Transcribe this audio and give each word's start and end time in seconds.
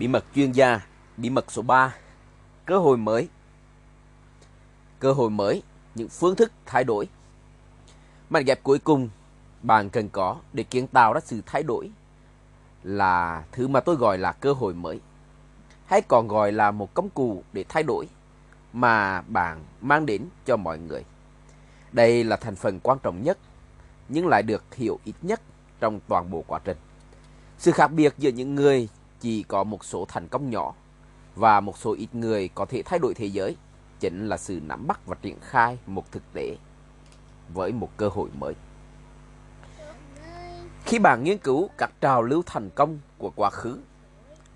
Bí 0.00 0.08
mật 0.08 0.24
chuyên 0.34 0.52
gia, 0.52 0.80
bí 1.16 1.30
mật 1.30 1.52
số 1.52 1.62
3, 1.62 1.94
cơ 2.64 2.78
hội 2.78 2.96
mới. 2.96 3.28
Cơ 4.98 5.12
hội 5.12 5.30
mới, 5.30 5.62
những 5.94 6.08
phương 6.08 6.36
thức 6.36 6.52
thay 6.66 6.84
đổi. 6.84 7.08
Mảnh 8.30 8.44
ghép 8.44 8.62
cuối 8.62 8.78
cùng 8.78 9.08
bạn 9.62 9.90
cần 9.90 10.08
có 10.08 10.36
để 10.52 10.62
kiến 10.62 10.86
tạo 10.86 11.12
ra 11.12 11.20
sự 11.24 11.42
thay 11.46 11.62
đổi 11.62 11.90
là 12.82 13.44
thứ 13.52 13.68
mà 13.68 13.80
tôi 13.80 13.96
gọi 13.96 14.18
là 14.18 14.32
cơ 14.32 14.52
hội 14.52 14.74
mới. 14.74 15.00
Hay 15.86 16.02
còn 16.02 16.28
gọi 16.28 16.52
là 16.52 16.70
một 16.70 16.94
công 16.94 17.10
cụ 17.10 17.42
để 17.52 17.64
thay 17.68 17.82
đổi 17.82 18.08
mà 18.72 19.20
bạn 19.20 19.64
mang 19.80 20.06
đến 20.06 20.26
cho 20.46 20.56
mọi 20.56 20.78
người. 20.78 21.04
Đây 21.92 22.24
là 22.24 22.36
thành 22.36 22.56
phần 22.56 22.80
quan 22.82 22.98
trọng 23.02 23.22
nhất 23.22 23.38
nhưng 24.08 24.28
lại 24.28 24.42
được 24.42 24.74
hiểu 24.74 24.98
ít 25.04 25.14
nhất 25.22 25.40
trong 25.80 26.00
toàn 26.08 26.30
bộ 26.30 26.44
quá 26.46 26.60
trình. 26.64 26.76
Sự 27.58 27.72
khác 27.72 27.88
biệt 27.88 28.14
giữa 28.18 28.30
những 28.30 28.54
người 28.54 28.88
chỉ 29.20 29.42
có 29.42 29.64
một 29.64 29.84
số 29.84 30.04
thành 30.08 30.28
công 30.28 30.50
nhỏ 30.50 30.74
và 31.36 31.60
một 31.60 31.78
số 31.78 31.94
ít 31.94 32.14
người 32.14 32.48
có 32.48 32.64
thể 32.64 32.82
thay 32.82 32.98
đổi 32.98 33.14
thế 33.14 33.26
giới 33.26 33.56
chính 34.00 34.28
là 34.28 34.36
sự 34.36 34.60
nắm 34.66 34.86
bắt 34.86 35.06
và 35.06 35.16
triển 35.22 35.36
khai 35.40 35.78
một 35.86 36.12
thực 36.12 36.22
tế 36.32 36.56
với 37.54 37.72
một 37.72 37.90
cơ 37.96 38.08
hội 38.08 38.28
mới. 38.38 38.54
Khi 40.84 40.98
bạn 40.98 41.24
nghiên 41.24 41.38
cứu 41.38 41.68
các 41.78 41.90
trào 42.00 42.22
lưu 42.22 42.42
thành 42.46 42.70
công 42.70 42.98
của 43.18 43.30
quá 43.36 43.50
khứ, 43.50 43.78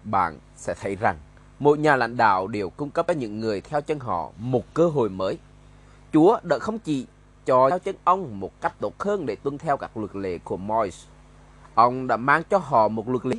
bạn 0.05 0.39
sẽ 0.57 0.75
thấy 0.81 0.97
rằng 0.97 1.19
mỗi 1.59 1.79
nhà 1.79 1.97
lãnh 1.97 2.17
đạo 2.17 2.47
đều 2.47 2.71
cung 2.71 2.91
cấp 2.91 3.07
cho 3.09 3.15
những 3.15 3.41
người 3.41 3.61
theo 3.61 3.81
chân 3.81 3.99
họ 3.99 4.31
một 4.39 4.75
cơ 4.75 4.89
hội 4.89 5.09
mới. 5.09 5.39
Chúa 6.13 6.39
đã 6.43 6.59
không 6.59 6.79
chỉ 6.79 7.07
cho 7.47 7.71
theo 7.71 7.79
chân 7.79 7.97
ông 8.05 8.41
một 8.41 8.61
cách 8.61 8.75
tốt 8.81 9.01
hơn 9.01 9.27
để 9.27 9.37
tuân 9.37 9.59
theo 9.59 9.77
các 9.77 9.97
luật 9.97 10.17
lệ 10.17 10.39
của 10.39 10.57
Moise. 10.57 11.09
Ông 11.75 12.07
đã 12.07 12.17
mang 12.17 12.43
cho 12.51 12.59
họ 12.59 12.89
một 12.89 13.09
luật 13.09 13.27
lệ, 13.27 13.37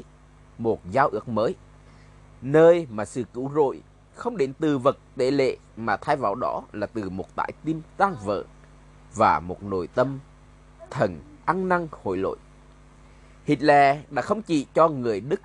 một 0.57 0.79
giao 0.91 1.07
ước 1.07 1.27
mới, 1.27 1.55
nơi 2.41 2.87
mà 2.89 3.05
sự 3.05 3.23
cứu 3.33 3.51
rỗi 3.55 3.81
không 4.15 4.37
đến 4.37 4.53
từ 4.59 4.77
vật 4.77 4.97
tế 5.17 5.31
lệ 5.31 5.57
mà 5.77 5.97
thay 5.97 6.15
vào 6.15 6.35
đó 6.35 6.63
là 6.71 6.87
từ 6.87 7.09
một 7.09 7.35
trái 7.37 7.51
tim 7.63 7.81
tan 7.97 8.15
vỡ 8.23 8.43
và 9.15 9.39
một 9.39 9.63
nội 9.63 9.87
tâm 9.87 10.19
thần 10.91 11.19
ăn 11.45 11.69
năn 11.69 11.87
hồi 12.03 12.17
lỗi. 12.17 12.37
Hitler 13.45 13.97
đã 14.09 14.21
không 14.21 14.41
chỉ 14.41 14.67
cho 14.73 14.87
người 14.87 15.19
Đức 15.19 15.41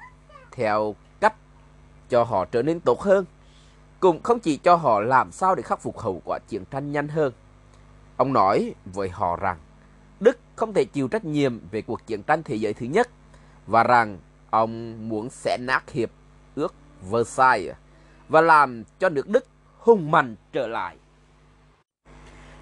theo 0.53 0.95
cách 1.21 1.35
cho 2.09 2.25
họ 2.25 2.45
trở 2.45 2.63
nên 2.63 2.81
tốt 2.81 3.01
hơn, 3.01 3.25
cũng 4.01 4.23
không 4.23 4.41
chỉ 4.41 4.57
cho 4.57 4.77
họ 4.77 5.01
làm 5.01 5.33
sao 5.33 5.55
để 5.55 5.63
khắc 5.63 5.81
phục 5.83 5.99
hậu 5.99 6.23
quả 6.25 6.39
chiến 6.49 6.65
tranh 6.71 6.93
nhanh 6.93 7.09
hơn. 7.09 7.33
Ông 8.17 8.33
nói 8.33 8.75
với 8.85 9.09
họ 9.09 9.37
rằng 9.37 9.59
Đức 10.21 10.39
không 10.57 10.73
thể 10.75 10.85
chịu 10.85 11.09
trách 11.09 11.25
nhiệm 11.25 11.59
về 11.71 11.83
cuộc 11.83 12.07
chiến 12.07 12.23
tranh 12.23 12.43
thế 12.43 12.55
giới 12.55 12.75
thứ 12.75 12.87
nhất 12.87 13.09
và 13.67 13.83
rằng 13.85 14.19
ông 14.51 15.09
muốn 15.09 15.31
sẽ 15.31 15.59
nát 15.61 15.91
hiệp 15.91 16.11
ước 16.55 16.75
Versailles 17.11 17.75
và 18.29 18.41
làm 18.41 18.85
cho 18.99 19.09
nước 19.09 19.29
Đức 19.29 19.45
hùng 19.79 20.11
mạnh 20.11 20.37
trở 20.53 20.67
lại. 20.67 20.97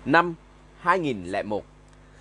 Năm 0.04 0.34
2001, 0.80 1.64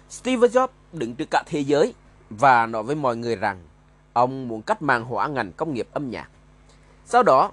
Steve 0.09 0.47
Jobs 0.47 0.67
đứng 0.93 1.15
trước 1.15 1.29
cả 1.31 1.43
thế 1.45 1.59
giới 1.59 1.93
và 2.29 2.65
nói 2.65 2.83
với 2.83 2.95
mọi 2.95 3.15
người 3.15 3.35
rằng 3.35 3.63
ông 4.13 4.47
muốn 4.47 4.61
cách 4.61 4.81
mạng 4.81 5.03
hóa 5.03 5.27
ngành 5.27 5.51
công 5.51 5.73
nghiệp 5.73 5.87
âm 5.91 6.09
nhạc. 6.09 6.29
Sau 7.05 7.23
đó, 7.23 7.51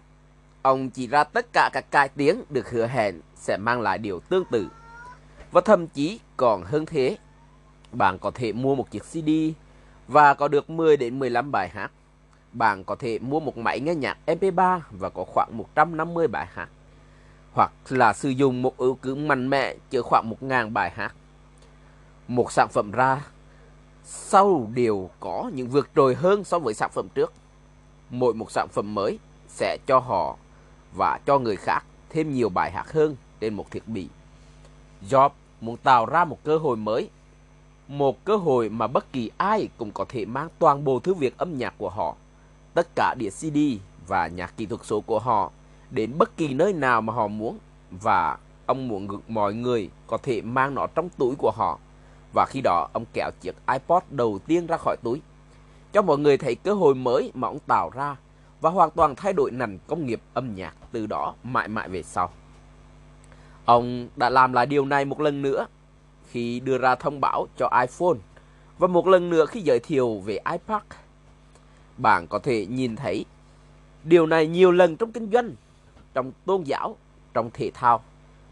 ông 0.63 0.91
chỉ 0.91 1.07
ra 1.07 1.25
tất 1.25 1.47
cả 1.53 1.71
các 1.73 1.91
cải 1.91 2.09
tiến 2.09 2.43
được 2.51 2.71
hứa 2.71 2.87
hẹn 2.87 3.21
sẽ 3.35 3.57
mang 3.57 3.81
lại 3.81 3.99
điều 3.99 4.21
tương 4.21 4.45
tự. 4.51 4.69
Và 5.53 5.61
thậm 5.61 5.87
chí 5.87 6.21
còn 6.37 6.63
hơn 6.63 6.87
thế, 6.87 7.17
bạn 7.93 8.19
có 8.19 8.31
thể 8.31 8.53
mua 8.53 8.75
một 8.75 8.91
chiếc 8.91 9.03
CD 9.03 9.29
và 10.09 10.35
có 10.35 10.49
được 10.49 10.71
10 10.71 10.97
đến 10.97 11.19
15 11.19 11.53
bài 11.53 11.69
hát. 11.69 11.91
Bạn 12.55 12.85
có 12.85 12.95
thể 12.95 13.19
mua 13.19 13.41
một 13.41 13.59
máy 13.59 13.81
nghe 13.81 13.95
nhạc 13.95 14.19
MP3 14.27 14.81
và 14.91 15.11
có 15.11 15.25
khoảng 15.25 15.59
150 15.59 16.29
bài 16.29 16.47
hát. 16.53 16.69
Hoặc 17.53 17.73
là 17.89 18.13
sử 18.13 18.29
dụng 18.29 18.63
một 18.63 18.77
ưu 18.77 18.95
cứ 18.95 19.15
mạnh 19.15 19.51
mẽ 19.51 19.75
chứa 19.91 20.03
khoảng 20.03 20.31
1.000 20.41 20.73
bài 20.73 20.91
hát. 20.91 21.15
Một 22.29 22.53
sản 22.53 22.69
phẩm 22.73 22.91
ra 22.91 23.27
sau 24.05 24.71
đều 24.75 25.11
có 25.21 25.51
những 25.55 25.69
vượt 25.69 25.89
trội 25.97 26.15
hơn 26.15 26.45
so 26.45 26.59
với 26.59 26.75
sản 26.75 26.91
phẩm 26.95 27.09
trước. 27.15 27.33
Mỗi 28.11 28.35
một 28.35 28.51
sản 28.51 28.69
phẩm 28.73 28.95
mới 28.95 29.19
sẽ 29.49 29.79
cho 29.87 29.99
họ 29.99 30.37
và 30.97 31.21
cho 31.27 31.39
người 31.39 31.57
khác 31.57 31.85
thêm 32.11 32.35
nhiều 32.35 32.49
bài 32.49 32.71
hát 32.71 32.93
hơn 32.93 33.17
trên 33.41 33.55
một 33.55 33.71
thiết 33.71 33.89
bị. 33.89 34.09
Job 35.11 35.31
muốn 35.61 35.77
tạo 35.77 36.07
ra 36.07 36.25
một 36.25 36.39
cơ 36.45 36.59
hội 36.59 36.77
mới, 36.77 37.11
một 37.89 38.25
cơ 38.25 38.37
hội 38.37 38.69
mà 38.69 38.87
bất 38.87 39.13
kỳ 39.13 39.31
ai 39.37 39.69
cũng 39.79 39.91
có 39.93 40.05
thể 40.09 40.25
mang 40.25 40.49
toàn 40.59 40.85
bộ 40.85 41.01
thứ 41.01 41.15
việc 41.15 41.39
âm 41.39 41.59
nhạc 41.59 41.75
của 41.79 41.91
họ, 41.91 42.17
tất 42.75 42.89
cả 42.97 43.15
đĩa 43.19 43.31
CD 43.31 43.59
và 44.07 44.27
nhạc 44.27 44.57
kỹ 44.57 44.67
thuật 44.67 44.81
số 44.85 45.01
của 45.01 45.19
họ 45.19 45.51
đến 45.91 46.19
bất 46.19 46.37
kỳ 46.37 46.55
nơi 46.55 46.73
nào 46.73 47.01
mà 47.01 47.13
họ 47.13 47.29
muốn 47.29 47.59
và 47.91 48.39
ông 48.67 48.89
muốn 48.89 49.21
mọi 49.29 49.55
người 49.55 49.91
có 50.07 50.19
thể 50.23 50.43
mang 50.43 50.75
nó 50.75 50.87
trong 50.87 51.09
túi 51.09 51.35
của 51.39 51.51
họ 51.51 51.79
và 52.35 52.47
khi 52.47 52.61
đó, 52.61 52.89
ông 52.93 53.05
kéo 53.13 53.31
chiếc 53.41 53.55
iPod 53.73 54.03
đầu 54.11 54.39
tiên 54.47 54.67
ra 54.67 54.77
khỏi 54.77 54.97
túi. 55.03 55.21
Cho 55.93 56.03
mọi 56.03 56.19
người 56.19 56.39
thấy 56.39 56.55
cơ 56.55 56.75
hội 56.75 56.95
mới 56.95 57.31
mà 57.35 57.49
ông 57.49 57.59
tạo 57.67 57.91
ra 57.95 58.17
và 58.61 58.71
hoàn 58.71 58.91
toàn 58.91 59.15
thay 59.15 59.33
đổi 59.33 59.51
nền 59.51 59.79
công 59.87 60.07
nghiệp 60.07 60.21
âm 60.35 60.55
nhạc 60.55 60.75
từ 60.93 61.07
đó 61.07 61.35
mãi 61.43 61.69
mãi 61.69 61.89
về 61.89 62.03
sau. 62.03 62.31
Ông 63.65 64.09
đã 64.17 64.31
làm 64.31 64.53
lại 64.53 64.67
điều 64.67 64.85
này 64.85 65.05
một 65.05 65.21
lần 65.21 65.43
nữa 65.43 65.67
khi 66.31 66.61
đưa 66.61 66.79
ra 66.79 66.95
thông 66.95 67.21
báo 67.21 67.47
cho 67.57 67.71
iPhone 67.81 68.19
và 68.79 68.87
một 68.87 69.07
lần 69.07 69.31
nữa 69.31 69.47
khi 69.47 69.61
giới 69.61 69.79
thiệu 69.79 70.23
về 70.25 70.35
iPad. 70.35 70.83
Bạn 71.99 72.27
có 72.27 72.39
thể 72.39 72.67
nhìn 72.67 72.97
thấy 72.97 73.25
điều 74.05 74.27
này 74.27 74.47
nhiều 74.47 74.73
lần 74.73 74.97
trong 74.97 75.13
kinh 75.13 75.31
doanh, 75.33 75.51
trong 76.15 76.33
tôn 76.45 76.63
giáo, 76.63 76.97
trong 77.35 77.51
thể 77.55 77.71
thao, 77.75 78.03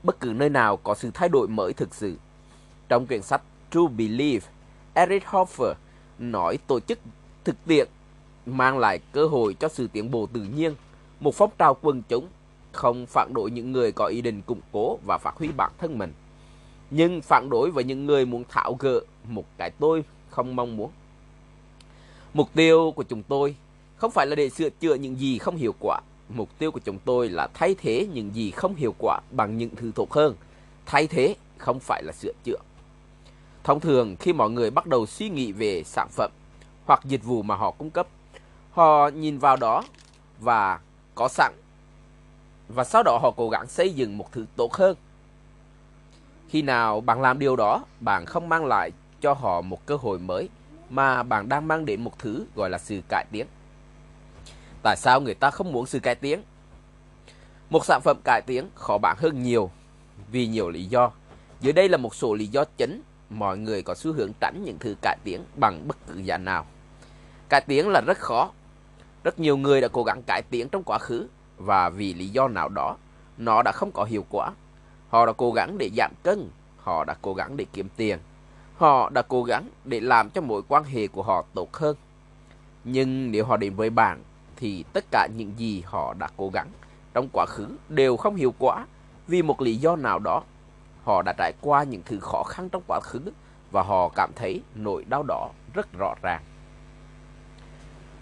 bất 0.02 0.20
cứ 0.20 0.32
nơi 0.36 0.50
nào 0.50 0.76
có 0.76 0.94
sự 0.94 1.10
thay 1.14 1.28
đổi 1.28 1.48
mới 1.48 1.72
thực 1.72 1.94
sự. 1.94 2.16
Trong 2.88 3.06
quyển 3.06 3.22
sách 3.22 3.42
True 3.70 3.88
Believe, 3.96 4.46
Eric 4.94 5.24
Hoffer 5.24 5.74
nói 6.18 6.58
tổ 6.66 6.80
chức 6.80 6.98
thực 7.44 7.56
tiễn 7.66 7.88
mang 8.46 8.78
lại 8.78 9.00
cơ 9.12 9.26
hội 9.26 9.54
cho 9.60 9.68
sự 9.68 9.88
tiến 9.92 10.10
bộ 10.10 10.26
tự 10.32 10.40
nhiên, 10.56 10.74
một 11.20 11.34
phong 11.34 11.50
trào 11.58 11.76
quần 11.82 12.02
chúng 12.08 12.28
không 12.72 13.06
phản 13.06 13.34
đối 13.34 13.50
những 13.50 13.72
người 13.72 13.92
có 13.92 14.06
ý 14.06 14.20
định 14.20 14.42
củng 14.46 14.60
cố 14.72 14.98
và 15.06 15.18
phát 15.18 15.36
huy 15.36 15.48
bản 15.48 15.72
thân 15.78 15.98
mình, 15.98 16.12
nhưng 16.90 17.20
phản 17.20 17.50
đối 17.50 17.70
với 17.70 17.84
những 17.84 18.06
người 18.06 18.26
muốn 18.26 18.44
thảo 18.48 18.76
gỡ 18.78 19.00
một 19.28 19.44
cái 19.58 19.70
tôi 19.70 20.04
không 20.30 20.56
mong 20.56 20.76
muốn. 20.76 20.90
Mục 22.34 22.48
tiêu 22.54 22.92
của 22.96 23.02
chúng 23.02 23.22
tôi 23.22 23.56
không 23.96 24.10
phải 24.10 24.26
là 24.26 24.34
để 24.34 24.50
sửa 24.50 24.70
chữa 24.70 24.94
những 24.94 25.20
gì 25.20 25.38
không 25.38 25.56
hiệu 25.56 25.74
quả. 25.80 26.00
Mục 26.28 26.48
tiêu 26.58 26.72
của 26.72 26.80
chúng 26.84 26.98
tôi 27.04 27.28
là 27.28 27.48
thay 27.54 27.74
thế 27.78 28.08
những 28.12 28.34
gì 28.34 28.50
không 28.50 28.74
hiệu 28.74 28.94
quả 28.98 29.20
bằng 29.30 29.58
những 29.58 29.70
thứ 29.76 29.92
tốt 29.94 30.12
hơn. 30.12 30.34
Thay 30.86 31.06
thế 31.06 31.36
không 31.58 31.80
phải 31.80 32.02
là 32.02 32.12
sửa 32.12 32.32
chữa. 32.44 32.58
Thông 33.64 33.80
thường 33.80 34.16
khi 34.16 34.32
mọi 34.32 34.50
người 34.50 34.70
bắt 34.70 34.86
đầu 34.86 35.06
suy 35.06 35.28
nghĩ 35.28 35.52
về 35.52 35.82
sản 35.84 36.08
phẩm 36.10 36.30
hoặc 36.86 37.00
dịch 37.04 37.24
vụ 37.24 37.42
mà 37.42 37.56
họ 37.56 37.70
cung 37.70 37.90
cấp, 37.90 38.06
họ 38.70 39.08
nhìn 39.08 39.38
vào 39.38 39.56
đó 39.56 39.84
và 40.40 40.80
có 41.14 41.28
sẵn 41.28 41.52
và 42.68 42.84
sau 42.84 43.02
đó 43.02 43.18
họ 43.22 43.30
cố 43.36 43.48
gắng 43.48 43.66
xây 43.66 43.90
dựng 43.90 44.18
một 44.18 44.32
thứ 44.32 44.46
tốt 44.56 44.72
hơn. 44.72 44.96
Khi 46.48 46.62
nào 46.62 47.00
bạn 47.00 47.20
làm 47.20 47.38
điều 47.38 47.56
đó, 47.56 47.84
bạn 48.00 48.26
không 48.26 48.48
mang 48.48 48.64
lại 48.64 48.90
cho 49.20 49.32
họ 49.32 49.60
một 49.60 49.86
cơ 49.86 49.96
hội 49.96 50.18
mới 50.18 50.48
mà 50.92 51.22
bạn 51.22 51.48
đang 51.48 51.68
mang 51.68 51.84
đến 51.84 52.04
một 52.04 52.18
thứ 52.18 52.46
gọi 52.54 52.70
là 52.70 52.78
sự 52.78 53.00
cải 53.08 53.24
tiến. 53.32 53.46
Tại 54.82 54.96
sao 54.96 55.20
người 55.20 55.34
ta 55.34 55.50
không 55.50 55.72
muốn 55.72 55.86
sự 55.86 56.00
cải 56.00 56.14
tiến? 56.14 56.42
Một 57.70 57.84
sản 57.84 58.00
phẩm 58.04 58.16
cải 58.24 58.42
tiến 58.46 58.70
khó 58.74 58.98
bán 58.98 59.16
hơn 59.20 59.42
nhiều 59.42 59.70
vì 60.30 60.46
nhiều 60.46 60.70
lý 60.70 60.84
do. 60.84 61.10
Dưới 61.60 61.72
đây 61.72 61.88
là 61.88 61.96
một 61.96 62.14
số 62.14 62.34
lý 62.34 62.46
do 62.46 62.64
chính 62.76 63.02
mọi 63.30 63.58
người 63.58 63.82
có 63.82 63.94
xu 63.94 64.12
hướng 64.12 64.32
tránh 64.40 64.62
những 64.64 64.78
thứ 64.78 64.94
cải 65.02 65.16
tiến 65.24 65.44
bằng 65.54 65.88
bất 65.88 65.96
cứ 66.06 66.18
giá 66.18 66.36
nào. 66.36 66.66
Cải 67.48 67.60
tiến 67.60 67.88
là 67.88 68.00
rất 68.00 68.18
khó. 68.18 68.50
Rất 69.24 69.38
nhiều 69.38 69.56
người 69.56 69.80
đã 69.80 69.88
cố 69.88 70.04
gắng 70.04 70.22
cải 70.26 70.42
tiến 70.50 70.68
trong 70.68 70.82
quá 70.82 70.98
khứ 70.98 71.26
và 71.56 71.88
vì 71.88 72.14
lý 72.14 72.28
do 72.28 72.48
nào 72.48 72.68
đó 72.68 72.96
nó 73.38 73.62
đã 73.62 73.72
không 73.72 73.92
có 73.92 74.04
hiệu 74.04 74.26
quả. 74.30 74.50
Họ 75.08 75.26
đã 75.26 75.32
cố 75.32 75.52
gắng 75.52 75.78
để 75.78 75.90
giảm 75.96 76.12
cân, 76.22 76.50
họ 76.76 77.04
đã 77.04 77.14
cố 77.22 77.34
gắng 77.34 77.56
để 77.56 77.66
kiếm 77.72 77.88
tiền, 77.96 78.18
họ 78.82 79.10
đã 79.10 79.22
cố 79.22 79.42
gắng 79.42 79.68
để 79.84 80.00
làm 80.00 80.30
cho 80.30 80.40
mối 80.40 80.62
quan 80.68 80.84
hệ 80.84 81.06
của 81.06 81.22
họ 81.22 81.44
tốt 81.54 81.72
hơn. 81.72 81.96
Nhưng 82.84 83.30
nếu 83.30 83.44
họ 83.44 83.56
đến 83.56 83.74
với 83.74 83.90
bạn, 83.90 84.22
thì 84.56 84.84
tất 84.92 85.04
cả 85.10 85.28
những 85.36 85.52
gì 85.56 85.82
họ 85.86 86.14
đã 86.18 86.28
cố 86.36 86.48
gắng 86.48 86.68
trong 87.14 87.28
quá 87.32 87.46
khứ 87.48 87.68
đều 87.88 88.16
không 88.16 88.36
hiệu 88.36 88.54
quả 88.58 88.86
vì 89.26 89.42
một 89.42 89.60
lý 89.60 89.76
do 89.76 89.96
nào 89.96 90.18
đó. 90.18 90.42
Họ 91.04 91.22
đã 91.22 91.32
trải 91.38 91.52
qua 91.60 91.82
những 91.82 92.02
thứ 92.04 92.20
khó 92.20 92.42
khăn 92.42 92.68
trong 92.68 92.82
quá 92.86 93.00
khứ 93.00 93.20
và 93.70 93.82
họ 93.82 94.08
cảm 94.08 94.30
thấy 94.36 94.62
nỗi 94.74 95.04
đau 95.08 95.22
đó 95.22 95.50
rất 95.74 95.92
rõ 95.98 96.14
ràng. 96.22 96.42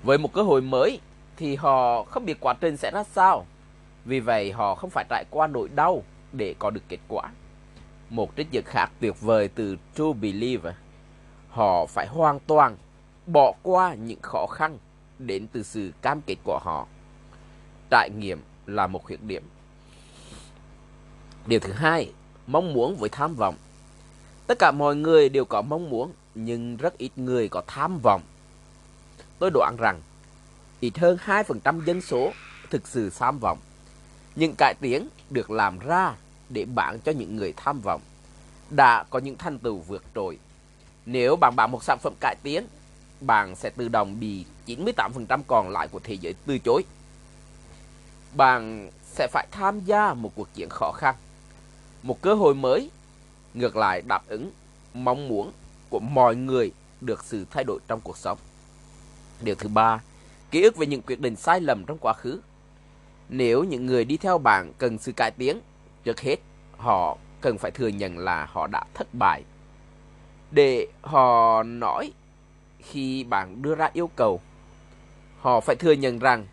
Với 0.02 0.18
một 0.18 0.32
cơ 0.32 0.42
hội 0.42 0.60
mới 0.60 1.00
thì 1.36 1.56
họ 1.56 2.02
không 2.02 2.24
biết 2.24 2.40
quá 2.40 2.54
trình 2.60 2.76
sẽ 2.76 2.90
ra 2.90 3.04
sao. 3.04 3.46
Vì 4.04 4.20
vậy 4.20 4.52
họ 4.52 4.74
không 4.74 4.90
phải 4.90 5.04
trải 5.08 5.24
qua 5.30 5.46
nỗi 5.46 5.68
đau 5.68 6.02
để 6.32 6.54
có 6.58 6.70
được 6.70 6.82
kết 6.88 7.00
quả. 7.08 7.30
Một 8.10 8.36
trích 8.36 8.50
dẫn 8.50 8.64
khác 8.64 8.90
tuyệt 9.00 9.20
vời 9.20 9.48
từ 9.48 9.76
True 9.94 10.12
Believer. 10.12 10.74
Họ 11.50 11.86
phải 11.86 12.06
hoàn 12.06 12.40
toàn 12.40 12.76
bỏ 13.26 13.52
qua 13.62 13.94
những 13.94 14.20
khó 14.22 14.46
khăn 14.46 14.78
đến 15.18 15.46
từ 15.52 15.62
sự 15.62 15.90
cam 16.02 16.20
kết 16.20 16.36
của 16.44 16.58
họ. 16.62 16.86
trải 17.90 18.10
nghiệm 18.10 18.42
là 18.66 18.86
một 18.86 19.04
khuyết 19.04 19.22
điểm. 19.22 19.42
Điều 21.46 21.60
thứ 21.60 21.72
hai, 21.72 22.12
mong 22.46 22.72
muốn 22.72 22.96
với 22.96 23.08
tham 23.08 23.34
vọng. 23.34 23.54
Tất 24.46 24.58
cả 24.58 24.70
mọi 24.70 24.96
người 24.96 25.28
đều 25.28 25.44
có 25.44 25.62
mong 25.62 25.90
muốn, 25.90 26.12
nhưng 26.34 26.76
rất 26.76 26.98
ít 26.98 27.10
người 27.16 27.48
có 27.48 27.62
tham 27.66 27.98
vọng. 27.98 28.22
Tôi 29.38 29.50
đoán 29.50 29.76
rằng, 29.78 30.00
ít 30.80 30.98
hơn 30.98 31.18
2% 31.24 31.84
dân 31.84 32.00
số 32.00 32.32
thực 32.70 32.88
sự 32.88 33.10
tham 33.18 33.38
vọng. 33.38 33.58
Những 34.36 34.54
cải 34.58 34.74
tiến 34.80 35.08
được 35.30 35.50
làm 35.50 35.78
ra 35.78 36.14
để 36.50 36.64
bán 36.64 36.98
cho 37.04 37.12
những 37.12 37.36
người 37.36 37.52
tham 37.56 37.80
vọng 37.80 38.00
đã 38.70 39.04
có 39.10 39.18
những 39.18 39.36
thành 39.38 39.58
tựu 39.58 39.78
vượt 39.78 40.04
trội. 40.14 40.38
Nếu 41.06 41.36
bạn 41.36 41.56
bán 41.56 41.70
một 41.70 41.84
sản 41.84 41.98
phẩm 42.02 42.12
cải 42.20 42.36
tiến, 42.42 42.66
bạn 43.20 43.56
sẽ 43.56 43.70
tự 43.70 43.88
động 43.88 44.20
bị 44.20 44.44
98% 44.66 45.40
còn 45.46 45.68
lại 45.68 45.88
của 45.88 46.00
thế 46.04 46.14
giới 46.14 46.34
từ 46.46 46.58
chối. 46.58 46.82
Bạn 48.36 48.90
sẽ 49.04 49.28
phải 49.32 49.46
tham 49.50 49.80
gia 49.80 50.14
một 50.14 50.32
cuộc 50.34 50.54
chiến 50.54 50.68
khó 50.68 50.92
khăn, 50.92 51.14
một 52.02 52.20
cơ 52.20 52.34
hội 52.34 52.54
mới, 52.54 52.90
ngược 53.54 53.76
lại 53.76 54.02
đáp 54.08 54.22
ứng 54.28 54.50
mong 54.94 55.28
muốn 55.28 55.52
của 55.90 56.00
mọi 56.00 56.36
người 56.36 56.72
được 57.00 57.24
sự 57.24 57.44
thay 57.50 57.64
đổi 57.64 57.78
trong 57.88 58.00
cuộc 58.00 58.16
sống. 58.16 58.38
Điều 59.42 59.54
thứ 59.54 59.68
ba, 59.68 60.00
ký 60.50 60.62
ức 60.62 60.76
về 60.76 60.86
những 60.86 61.02
quyết 61.02 61.20
định 61.20 61.36
sai 61.36 61.60
lầm 61.60 61.84
trong 61.84 61.98
quá 61.98 62.12
khứ. 62.12 62.40
Nếu 63.28 63.64
những 63.64 63.86
người 63.86 64.04
đi 64.04 64.16
theo 64.16 64.38
bạn 64.38 64.72
cần 64.78 64.98
sự 64.98 65.12
cải 65.12 65.30
tiến, 65.30 65.60
trước 66.04 66.20
hết 66.20 66.36
họ 66.76 67.16
cần 67.40 67.58
phải 67.58 67.70
thừa 67.70 67.88
nhận 67.88 68.18
là 68.18 68.46
họ 68.52 68.66
đã 68.66 68.84
thất 68.94 69.06
bại. 69.12 69.42
Để 70.50 70.86
họ 71.02 71.62
nói 71.62 72.12
khi 72.78 73.24
bạn 73.24 73.62
đưa 73.62 73.74
ra 73.74 73.90
yêu 73.92 74.10
cầu, 74.16 74.40
họ 75.40 75.60
phải 75.60 75.76
thừa 75.76 75.92
nhận 75.92 76.18
rằng 76.18 76.46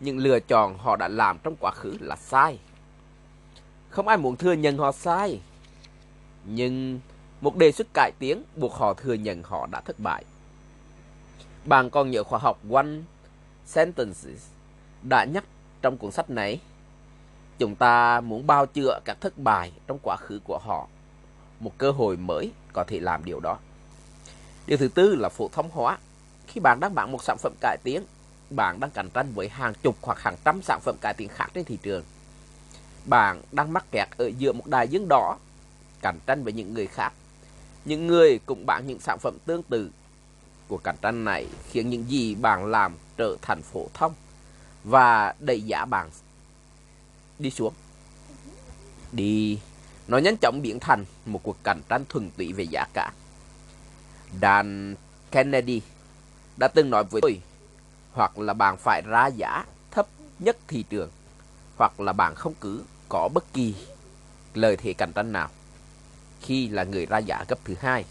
những 0.00 0.18
lựa 0.18 0.40
chọn 0.40 0.78
họ 0.78 0.96
đã 0.96 1.08
làm 1.08 1.38
trong 1.38 1.56
quá 1.56 1.70
khứ 1.70 1.96
là 2.00 2.16
sai. 2.16 2.58
Không 3.88 4.08
ai 4.08 4.16
muốn 4.16 4.36
thừa 4.36 4.52
nhận 4.52 4.78
họ 4.78 4.92
sai. 4.92 5.40
Nhưng 6.44 7.00
một 7.40 7.56
đề 7.56 7.72
xuất 7.72 7.86
cải 7.94 8.12
tiến 8.18 8.42
buộc 8.56 8.74
họ 8.74 8.94
thừa 8.94 9.14
nhận 9.14 9.42
họ 9.42 9.66
đã 9.66 9.80
thất 9.80 9.98
bại. 9.98 10.24
Bạn 11.64 11.90
còn 11.90 12.10
nhớ 12.10 12.24
khoa 12.24 12.38
học 12.38 12.58
One 12.72 12.90
Sentences 13.66 14.46
đã 15.02 15.24
nhắc 15.24 15.44
trong 15.82 15.96
cuốn 15.96 16.10
sách 16.10 16.30
này. 16.30 16.60
Chúng 17.60 17.76
ta 17.76 18.20
muốn 18.20 18.46
bao 18.46 18.66
chữa 18.66 19.00
các 19.04 19.20
thất 19.20 19.38
bại 19.38 19.72
trong 19.86 19.98
quá 20.02 20.16
khứ 20.16 20.40
của 20.44 20.58
họ. 20.58 20.88
Một 21.60 21.72
cơ 21.78 21.90
hội 21.90 22.16
mới 22.16 22.52
có 22.72 22.84
thể 22.84 23.00
làm 23.00 23.24
điều 23.24 23.40
đó. 23.40 23.58
Điều 24.66 24.78
thứ 24.78 24.88
tư 24.88 25.14
là 25.14 25.28
phổ 25.28 25.48
thông 25.52 25.70
hóa. 25.70 25.98
Khi 26.46 26.60
bạn 26.60 26.80
đang 26.80 26.94
bán 26.94 27.12
một 27.12 27.24
sản 27.24 27.36
phẩm 27.38 27.52
cải 27.60 27.76
tiến, 27.82 28.02
bạn 28.50 28.80
đang 28.80 28.90
cạnh 28.90 29.10
tranh 29.10 29.32
với 29.34 29.48
hàng 29.48 29.72
chục 29.82 29.96
hoặc 30.02 30.20
hàng 30.20 30.36
trăm 30.44 30.62
sản 30.62 30.80
phẩm 30.80 30.96
cải 31.00 31.14
tiến 31.14 31.28
khác 31.28 31.50
trên 31.54 31.64
thị 31.64 31.78
trường. 31.82 32.04
Bạn 33.04 33.42
đang 33.52 33.72
mắc 33.72 33.84
kẹt 33.90 34.08
ở 34.16 34.30
giữa 34.38 34.52
một 34.52 34.66
đại 34.66 34.88
dương 34.88 35.06
đỏ, 35.08 35.36
cạnh 36.02 36.18
tranh 36.26 36.44
với 36.44 36.52
những 36.52 36.74
người 36.74 36.86
khác. 36.86 37.12
Những 37.84 38.06
người 38.06 38.40
cũng 38.46 38.66
bán 38.66 38.86
những 38.86 39.00
sản 39.00 39.18
phẩm 39.18 39.38
tương 39.46 39.62
tự. 39.62 39.90
Cuộc 40.68 40.84
cạnh 40.84 40.96
tranh 41.02 41.24
này 41.24 41.46
khiến 41.70 41.90
những 41.90 42.10
gì 42.10 42.34
bạn 42.34 42.66
làm 42.66 42.94
trở 43.16 43.36
thành 43.42 43.62
phổ 43.62 43.86
thông 43.94 44.12
và 44.84 45.34
đẩy 45.38 45.60
giá 45.60 45.84
bạn 45.84 46.10
đi 47.40 47.50
xuống. 47.50 47.74
Đi, 49.12 49.58
nó 50.08 50.18
nhanh 50.18 50.36
chóng 50.36 50.62
biến 50.62 50.80
thành 50.80 51.04
một 51.26 51.40
cuộc 51.42 51.56
cạnh 51.64 51.80
tranh 51.88 52.04
thuần 52.08 52.30
túy 52.30 52.52
về 52.52 52.64
giá 52.64 52.84
cả. 52.94 53.12
Dan 54.42 54.94
Kennedy 55.30 55.82
đã 56.56 56.68
từng 56.68 56.90
nói 56.90 57.04
với 57.04 57.20
tôi 57.22 57.40
hoặc 58.12 58.38
là 58.38 58.54
bạn 58.54 58.76
phải 58.76 59.02
ra 59.06 59.26
giá 59.26 59.64
thấp 59.90 60.06
nhất 60.38 60.56
thị 60.68 60.84
trường 60.90 61.10
hoặc 61.76 62.00
là 62.00 62.12
bạn 62.12 62.34
không 62.34 62.54
cứ 62.60 62.82
có 63.08 63.28
bất 63.34 63.52
kỳ 63.52 63.74
lời 64.54 64.76
thế 64.76 64.92
cạnh 64.92 65.12
tranh 65.12 65.32
nào 65.32 65.48
khi 66.40 66.68
là 66.68 66.84
người 66.84 67.06
ra 67.06 67.18
giá 67.18 67.44
gấp 67.48 67.58
thứ 67.64 67.74
hai. 67.80 68.04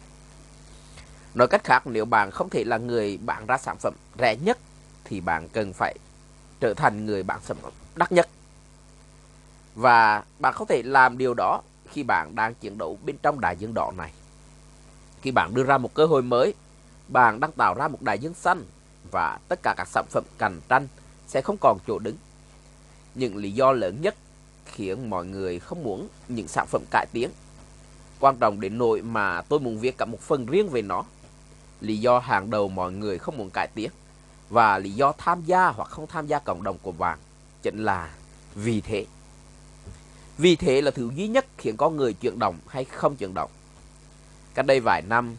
Nói 1.33 1.47
cách 1.47 1.63
khác, 1.63 1.87
nếu 1.87 2.05
bạn 2.05 2.31
không 2.31 2.49
thể 2.49 2.63
là 2.63 2.77
người 2.77 3.17
bán 3.17 3.45
ra 3.45 3.57
sản 3.57 3.77
phẩm 3.77 3.93
rẻ 4.19 4.35
nhất 4.35 4.57
thì 5.03 5.21
bạn 5.21 5.49
cần 5.49 5.73
phải 5.73 5.97
trở 6.59 6.73
thành 6.73 7.05
người 7.05 7.23
bán 7.23 7.39
sản 7.43 7.57
phẩm 7.61 7.73
đắt 7.95 8.11
nhất. 8.11 8.29
Và 9.79 10.23
bạn 10.39 10.53
có 10.57 10.65
thể 10.65 10.83
làm 10.83 11.17
điều 11.17 11.33
đó 11.33 11.61
khi 11.89 12.03
bạn 12.03 12.35
đang 12.35 12.55
chiến 12.55 12.77
đấu 12.77 12.97
bên 13.05 13.17
trong 13.23 13.39
đại 13.39 13.55
dương 13.57 13.73
đỏ 13.73 13.91
này. 13.97 14.11
Khi 15.21 15.31
bạn 15.31 15.53
đưa 15.53 15.63
ra 15.63 15.77
một 15.77 15.93
cơ 15.93 16.05
hội 16.05 16.21
mới, 16.21 16.53
bạn 17.07 17.39
đang 17.39 17.51
tạo 17.51 17.73
ra 17.73 17.87
một 17.87 18.01
đại 18.01 18.19
dương 18.19 18.33
xanh 18.33 18.63
và 19.11 19.39
tất 19.47 19.59
cả 19.63 19.73
các 19.77 19.87
sản 19.87 20.05
phẩm 20.09 20.23
cạnh 20.37 20.61
tranh 20.69 20.87
sẽ 21.27 21.41
không 21.41 21.57
còn 21.61 21.77
chỗ 21.87 21.99
đứng. 21.99 22.15
Những 23.15 23.35
lý 23.35 23.51
do 23.51 23.71
lớn 23.71 23.97
nhất 24.01 24.15
khiến 24.65 25.09
mọi 25.09 25.25
người 25.25 25.59
không 25.59 25.83
muốn 25.83 26.07
những 26.27 26.47
sản 26.47 26.67
phẩm 26.67 26.81
cải 26.91 27.05
tiến. 27.11 27.29
Quan 28.19 28.37
trọng 28.37 28.61
đến 28.61 28.77
nỗi 28.77 29.01
mà 29.01 29.41
tôi 29.41 29.59
muốn 29.59 29.79
viết 29.79 29.97
cả 29.97 30.05
một 30.05 30.19
phần 30.21 30.45
riêng 30.45 30.69
về 30.69 30.81
nó. 30.81 31.03
Lý 31.81 31.97
do 31.97 32.19
hàng 32.19 32.49
đầu 32.49 32.69
mọi 32.69 32.91
người 32.91 33.17
không 33.17 33.37
muốn 33.37 33.49
cải 33.49 33.67
tiến 33.67 33.91
và 34.49 34.77
lý 34.77 34.91
do 34.91 35.13
tham 35.17 35.41
gia 35.45 35.67
hoặc 35.67 35.89
không 35.89 36.07
tham 36.07 36.27
gia 36.27 36.39
cộng 36.39 36.63
đồng 36.63 36.77
của 36.81 36.91
bạn 36.91 37.19
chính 37.61 37.83
là 37.83 38.13
vì 38.55 38.81
thế. 38.81 39.05
Vì 40.39 40.55
thế 40.55 40.81
là 40.81 40.91
thứ 40.91 41.11
duy 41.15 41.27
nhất 41.27 41.45
khiến 41.57 41.77
con 41.77 41.97
người 41.97 42.13
chuyển 42.13 42.39
động 42.39 42.57
hay 42.67 42.85
không 42.85 43.15
chuyển 43.15 43.33
động. 43.33 43.51
Cách 44.53 44.65
đây 44.65 44.79
vài 44.79 45.01
năm, 45.01 45.35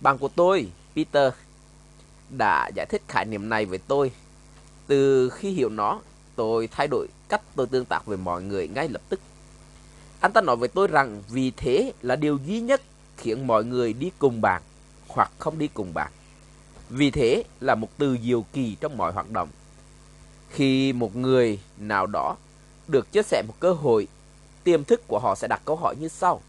bạn 0.00 0.18
của 0.18 0.28
tôi, 0.28 0.68
Peter, 0.96 1.32
đã 2.36 2.70
giải 2.74 2.86
thích 2.86 3.02
khái 3.08 3.24
niệm 3.24 3.48
này 3.48 3.66
với 3.66 3.78
tôi. 3.78 4.12
Từ 4.86 5.30
khi 5.30 5.50
hiểu 5.50 5.68
nó, 5.68 6.00
tôi 6.36 6.68
thay 6.72 6.88
đổi 6.90 7.08
cách 7.28 7.40
tôi 7.56 7.66
tương 7.66 7.84
tác 7.84 8.06
với 8.06 8.16
mọi 8.16 8.42
người 8.42 8.68
ngay 8.68 8.88
lập 8.88 9.02
tức. 9.08 9.20
Anh 10.20 10.32
ta 10.32 10.40
nói 10.40 10.56
với 10.56 10.68
tôi 10.68 10.86
rằng 10.86 11.22
vì 11.28 11.50
thế 11.50 11.92
là 12.02 12.16
điều 12.16 12.38
duy 12.46 12.60
nhất 12.60 12.82
khiến 13.16 13.46
mọi 13.46 13.64
người 13.64 13.92
đi 13.92 14.10
cùng 14.18 14.40
bạn 14.40 14.62
hoặc 15.08 15.30
không 15.38 15.58
đi 15.58 15.68
cùng 15.74 15.94
bạn. 15.94 16.12
Vì 16.88 17.10
thế 17.10 17.44
là 17.60 17.74
một 17.74 17.88
từ 17.98 18.16
diệu 18.22 18.44
kỳ 18.52 18.76
trong 18.80 18.96
mọi 18.96 19.12
hoạt 19.12 19.30
động. 19.30 19.48
Khi 20.50 20.92
một 20.92 21.16
người 21.16 21.58
nào 21.78 22.06
đó 22.06 22.36
được 22.88 23.12
chia 23.12 23.22
sẻ 23.22 23.42
một 23.46 23.54
cơ 23.60 23.72
hội, 23.72 24.08
tiềm 24.64 24.84
thức 24.84 25.02
của 25.08 25.18
họ 25.18 25.34
sẽ 25.34 25.48
đặt 25.48 25.62
câu 25.64 25.76
hỏi 25.76 25.96
như 26.00 26.08
sau. 26.08 26.40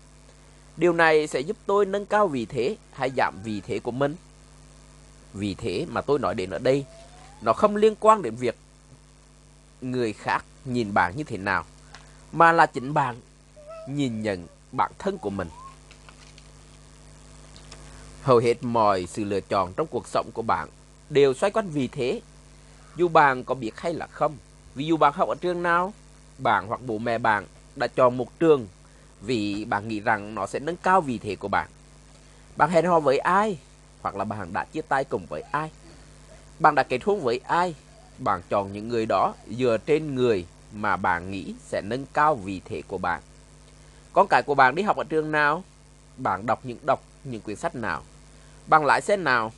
Điều 0.78 0.94
này 0.94 1.28
sẽ 1.28 1.40
giúp 1.40 1.58
tôi 1.66 1.86
nâng 1.86 2.06
cao 2.06 2.28
vị 2.28 2.46
thế 2.46 2.76
hay 2.92 3.12
giảm 3.18 3.34
vị 3.44 3.62
thế 3.68 3.80
của 3.80 3.92
mình. 3.92 4.16
Vì 5.34 5.56
thế 5.56 5.86
mà 5.90 6.02
tôi 6.02 6.20
nói 6.20 6.36
đến 6.36 6.50
ở 6.50 6.60
đây, 6.60 6.86
nó 7.42 7.54
không 7.54 7.76
liên 7.76 7.96
quan 8.00 8.22
đến 8.22 8.36
việc 8.36 8.58
người 9.82 10.14
khác 10.14 10.46
nhìn 10.66 10.94
bạn 10.94 11.18
như 11.18 11.24
thế 11.24 11.38
nào, 11.38 11.66
mà 12.32 12.52
là 12.52 12.66
chính 12.66 12.94
bạn 12.94 13.16
nhìn 13.90 14.22
nhận 14.22 14.48
bản 14.72 14.92
thân 15.00 15.18
của 15.18 15.30
mình. 15.30 15.50
Hầu 18.24 18.38
hết 18.38 18.64
mọi 18.64 19.06
sự 19.06 19.24
lựa 19.24 19.42
chọn 19.42 19.74
trong 19.74 19.88
cuộc 19.88 20.08
sống 20.08 20.30
của 20.34 20.42
bạn 20.42 20.70
đều 21.10 21.34
xoay 21.34 21.52
quanh 21.52 21.70
vì 21.70 21.88
thế. 21.88 22.22
Dù 22.96 23.08
bạn 23.08 23.44
có 23.44 23.56
biết 23.56 23.72
hay 23.80 23.94
là 23.94 24.08
không, 24.08 24.38
ví 24.76 24.86
dụ 24.86 24.98
bạn 24.98 25.14
học 25.14 25.30
ở 25.30 25.36
trường 25.36 25.64
nào, 25.64 25.94
bạn 26.38 26.68
hoặc 26.68 26.80
bố 26.86 26.98
mẹ 26.98 27.18
bạn 27.18 27.46
đã 27.76 27.88
chọn 27.88 28.18
một 28.18 28.40
trường 28.40 28.68
vì 29.22 29.66
bạn 29.66 29.88
nghĩ 29.88 30.00
rằng 30.00 30.36
nó 30.36 30.48
sẽ 30.48 30.60
nâng 30.60 30.76
cao 30.76 31.02
vị 31.02 31.18
thế 31.18 31.36
của 31.36 31.48
bạn. 31.48 31.68
Bạn 32.56 32.70
hẹn 32.70 32.86
hò 32.86 33.00
với 33.00 33.18
ai 33.18 33.58
hoặc 34.02 34.16
là 34.16 34.24
bạn 34.24 34.54
đã 34.54 34.66
chia 34.66 34.82
tay 34.82 35.04
cùng 35.04 35.26
với 35.26 35.42
ai. 35.42 35.70
Bạn 36.60 36.76
đã 36.76 36.84
kết 36.84 37.04
hôn 37.04 37.22
với 37.22 37.40
ai. 37.48 37.76
Bạn 38.18 38.42
chọn 38.50 38.74
những 38.74 38.88
người 38.88 39.06
đó 39.06 39.34
dựa 39.58 39.78
trên 39.86 40.16
người 40.16 40.46
mà 40.74 40.98
bạn 40.98 41.32
nghĩ 41.32 41.54
sẽ 41.68 41.82
nâng 41.82 42.06
cao 42.14 42.36
vị 42.36 42.62
thế 42.66 42.82
của 42.88 42.98
bạn. 42.98 43.22
Con 44.14 44.28
cái 44.30 44.44
của 44.44 44.56
bạn 44.56 44.76
đi 44.76 44.84
học 44.84 44.98
ở 44.98 45.04
trường 45.04 45.32
nào? 45.32 45.64
Bạn 46.18 46.46
đọc 46.46 46.60
những 46.64 46.78
đọc 46.86 47.04
những 47.24 47.42
quyển 47.42 47.58
sách 47.58 47.76
nào? 47.76 48.04
Bạn 48.68 48.86
lái 48.86 49.02
xe 49.02 49.18
nào? 49.18 49.52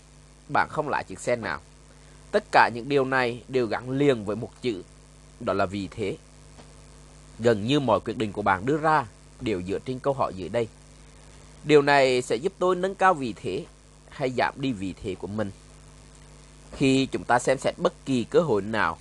Bạn 0.54 0.68
không 0.70 0.90
lái 0.90 1.04
chiếc 1.04 1.20
xe 1.20 1.36
nào? 1.36 1.60
Tất 2.32 2.44
cả 2.52 2.70
những 2.74 2.90
điều 2.90 3.06
này 3.06 3.44
đều 3.48 3.68
gắn 3.68 3.90
liền 3.90 4.26
với 4.26 4.36
một 4.36 4.50
chữ, 4.62 4.84
đó 5.40 5.54
là 5.54 5.66
vì 5.66 5.88
thế. 5.92 6.18
Gần 7.39 7.67
như 7.67 7.79
mọi 7.79 8.00
quyết 8.00 8.17
định 8.17 8.32
của 8.32 8.41
bạn 8.41 8.65
đưa 8.65 8.77
ra 8.77 9.06
đều 9.41 9.62
dựa 9.67 9.79
trên 9.79 10.00
câu 10.00 10.13
hỏi 10.13 10.34
dưới 10.36 10.50
đây. 10.50 10.67
Điều 11.63 11.82
này 11.82 12.22
sẽ 12.22 12.36
giúp 12.36 12.53
tôi 12.60 12.75
nâng 12.75 12.96
cao 12.96 13.13
vị 13.13 13.34
thế 13.36 13.65
hay 14.10 14.32
giảm 14.38 14.53
đi 14.58 14.72
vị 14.72 14.94
thế 15.03 15.15
của 15.15 15.27
mình. 15.27 15.51
Khi 16.72 17.06
chúng 17.06 17.24
ta 17.24 17.39
xem 17.39 17.58
xét 17.58 17.74
bất 17.77 17.94
kỳ 18.06 18.24
cơ 18.24 18.39
hội 18.39 18.62
nào, 18.62 18.98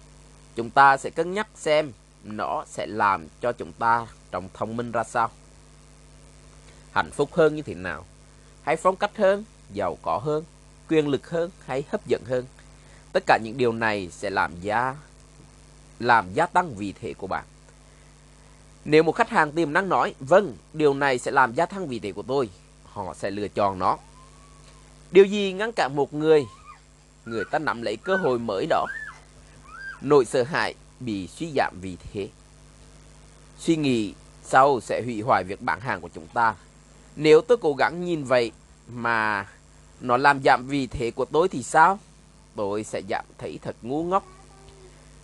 chúng 0.54 0.70
ta 0.70 0.96
sẽ 0.96 1.10
cân 1.10 1.34
nhắc 1.34 1.48
xem 1.54 1.92
nó 2.24 2.64
sẽ 2.66 2.86
làm 2.86 3.26
cho 3.40 3.52
chúng 3.52 3.72
ta 3.72 4.06
trông 4.30 4.48
thông 4.54 4.76
minh 4.76 4.92
ra 4.92 5.04
sao. 5.04 5.30
Hạnh 6.92 7.10
phúc 7.10 7.30
hơn 7.32 7.56
như 7.56 7.62
thế 7.62 7.74
nào? 7.74 8.04
Hay 8.62 8.76
phong 8.76 8.96
cách 8.96 9.16
hơn, 9.16 9.44
giàu 9.72 9.98
có 10.02 10.20
hơn, 10.24 10.44
quyền 10.88 11.08
lực 11.08 11.30
hơn 11.30 11.50
hay 11.66 11.84
hấp 11.88 12.06
dẫn 12.06 12.22
hơn? 12.26 12.44
Tất 13.12 13.22
cả 13.26 13.38
những 13.42 13.56
điều 13.56 13.72
này 13.72 14.08
sẽ 14.12 14.30
làm 14.30 14.60
gia 14.60 14.96
làm 15.98 16.32
gia 16.34 16.46
tăng 16.46 16.74
vị 16.74 16.94
thế 17.00 17.14
của 17.14 17.26
bạn. 17.26 17.44
Nếu 18.88 19.02
một 19.02 19.12
khách 19.12 19.30
hàng 19.30 19.52
tiềm 19.52 19.72
năng 19.72 19.88
nói, 19.88 20.14
vâng, 20.20 20.56
điều 20.72 20.94
này 20.94 21.18
sẽ 21.18 21.30
làm 21.30 21.54
gia 21.54 21.66
tăng 21.66 21.88
vị 21.88 21.98
thế 21.98 22.12
của 22.12 22.22
tôi, 22.22 22.48
họ 22.84 23.14
sẽ 23.14 23.30
lựa 23.30 23.48
chọn 23.48 23.78
nó. 23.78 23.98
Điều 25.10 25.24
gì 25.24 25.52
ngăn 25.52 25.72
cản 25.72 25.96
một 25.96 26.14
người, 26.14 26.46
người 27.24 27.44
ta 27.50 27.58
nắm 27.58 27.82
lấy 27.82 27.96
cơ 27.96 28.16
hội 28.16 28.38
mới 28.38 28.66
đó? 28.66 28.86
Nỗi 30.00 30.24
sợ 30.24 30.42
hãi 30.42 30.74
bị 31.00 31.28
suy 31.28 31.52
giảm 31.56 31.78
vì 31.80 31.96
thế. 31.96 32.28
Suy 33.58 33.76
nghĩ 33.76 34.14
sau 34.44 34.80
sẽ 34.80 35.02
hủy 35.02 35.20
hoại 35.20 35.44
việc 35.44 35.62
bán 35.62 35.80
hàng 35.80 36.00
của 36.00 36.10
chúng 36.14 36.26
ta. 36.26 36.54
Nếu 37.16 37.40
tôi 37.40 37.58
cố 37.60 37.74
gắng 37.74 38.04
nhìn 38.04 38.24
vậy 38.24 38.52
mà 38.88 39.46
nó 40.00 40.16
làm 40.16 40.42
giảm 40.42 40.66
vị 40.66 40.86
thế 40.86 41.10
của 41.10 41.24
tôi 41.24 41.48
thì 41.48 41.62
sao? 41.62 41.98
Tôi 42.56 42.84
sẽ 42.84 43.02
giảm 43.08 43.24
thấy 43.38 43.58
thật 43.62 43.76
ngu 43.82 44.04
ngốc. 44.04 44.26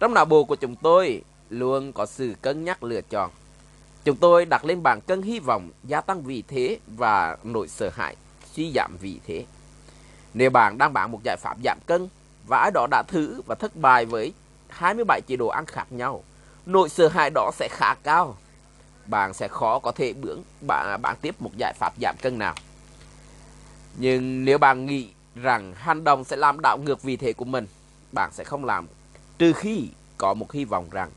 Trong 0.00 0.14
não 0.14 0.24
bộ 0.24 0.44
của 0.44 0.56
chúng 0.56 0.76
tôi 0.76 1.22
luôn 1.50 1.92
có 1.92 2.06
sự 2.06 2.34
cân 2.42 2.64
nhắc 2.64 2.82
lựa 2.82 3.00
chọn. 3.00 3.30
Chúng 4.04 4.16
tôi 4.16 4.44
đặt 4.44 4.64
lên 4.64 4.82
bảng 4.82 5.00
cân 5.00 5.22
hy 5.22 5.38
vọng 5.38 5.70
gia 5.84 6.00
tăng 6.00 6.22
vị 6.22 6.42
thế 6.48 6.78
và 6.86 7.36
nỗi 7.44 7.68
sợ 7.68 7.90
hãi 7.94 8.16
suy 8.54 8.72
giảm 8.74 8.96
vị 9.00 9.20
thế. 9.26 9.44
Nếu 10.34 10.50
bạn 10.50 10.78
đang 10.78 10.92
bán 10.92 11.12
một 11.12 11.20
giải 11.24 11.36
pháp 11.36 11.56
giảm 11.64 11.78
cân 11.86 12.08
và 12.46 12.58
ai 12.58 12.70
đó 12.74 12.86
đã 12.90 13.02
thử 13.08 13.42
và 13.46 13.54
thất 13.54 13.76
bại 13.76 14.06
với 14.06 14.32
27 14.68 15.20
chế 15.26 15.36
độ 15.36 15.48
ăn 15.48 15.66
khác 15.66 15.92
nhau, 15.92 16.24
nỗi 16.66 16.88
sợ 16.88 17.08
hãi 17.08 17.30
đó 17.34 17.50
sẽ 17.54 17.68
khá 17.70 17.94
cao. 17.94 18.36
Bạn 19.06 19.34
sẽ 19.34 19.48
khó 19.48 19.78
có 19.78 19.92
thể 19.92 20.12
bướng 20.12 20.42
bạn, 20.60 21.02
bạn 21.02 21.16
tiếp 21.20 21.34
một 21.42 21.50
giải 21.56 21.72
pháp 21.78 21.92
giảm 22.02 22.16
cân 22.22 22.38
nào. 22.38 22.54
Nhưng 23.96 24.44
nếu 24.44 24.58
bạn 24.58 24.86
nghĩ 24.86 25.08
rằng 25.34 25.74
hành 25.76 26.04
động 26.04 26.24
sẽ 26.24 26.36
làm 26.36 26.60
đảo 26.62 26.78
ngược 26.78 27.02
vị 27.02 27.16
thế 27.16 27.32
của 27.32 27.44
mình, 27.44 27.66
bạn 28.12 28.30
sẽ 28.32 28.44
không 28.44 28.64
làm 28.64 28.86
trừ 29.38 29.52
khi 29.52 29.88
có 30.18 30.34
một 30.34 30.52
hy 30.52 30.64
vọng 30.64 30.86
rằng 30.90 31.10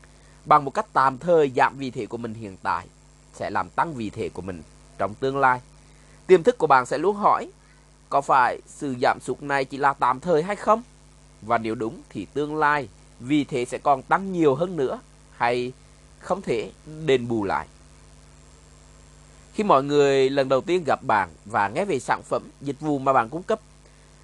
bằng 0.46 0.64
một 0.64 0.70
cách 0.70 0.86
tạm 0.92 1.18
thời 1.18 1.52
giảm 1.56 1.78
vị 1.78 1.90
thế 1.90 2.06
của 2.06 2.16
mình 2.16 2.34
hiện 2.34 2.56
tại 2.62 2.86
sẽ 3.34 3.50
làm 3.50 3.70
tăng 3.70 3.94
vị 3.94 4.10
thế 4.10 4.28
của 4.28 4.42
mình 4.42 4.62
trong 4.98 5.14
tương 5.14 5.38
lai. 5.38 5.60
Tiềm 6.26 6.42
thức 6.42 6.58
của 6.58 6.66
bạn 6.66 6.86
sẽ 6.86 6.98
luôn 6.98 7.16
hỏi 7.16 7.48
có 8.08 8.20
phải 8.20 8.60
sự 8.66 8.94
giảm 9.02 9.18
sút 9.20 9.42
này 9.42 9.64
chỉ 9.64 9.76
là 9.76 9.92
tạm 9.92 10.20
thời 10.20 10.42
hay 10.42 10.56
không? 10.56 10.82
Và 11.42 11.58
nếu 11.58 11.74
đúng 11.74 12.00
thì 12.10 12.26
tương 12.34 12.56
lai 12.56 12.88
vì 13.20 13.44
thế 13.44 13.64
sẽ 13.64 13.78
còn 13.78 14.02
tăng 14.02 14.32
nhiều 14.32 14.54
hơn 14.54 14.76
nữa 14.76 15.00
hay 15.36 15.72
không 16.18 16.42
thể 16.42 16.70
đền 17.06 17.28
bù 17.28 17.44
lại. 17.44 17.66
Khi 19.54 19.64
mọi 19.64 19.84
người 19.84 20.30
lần 20.30 20.48
đầu 20.48 20.60
tiên 20.60 20.84
gặp 20.84 21.02
bạn 21.02 21.28
và 21.44 21.68
nghe 21.68 21.84
về 21.84 21.98
sản 21.98 22.22
phẩm, 22.22 22.42
dịch 22.60 22.80
vụ 22.80 22.98
mà 22.98 23.12
bạn 23.12 23.28
cung 23.28 23.42
cấp, 23.42 23.60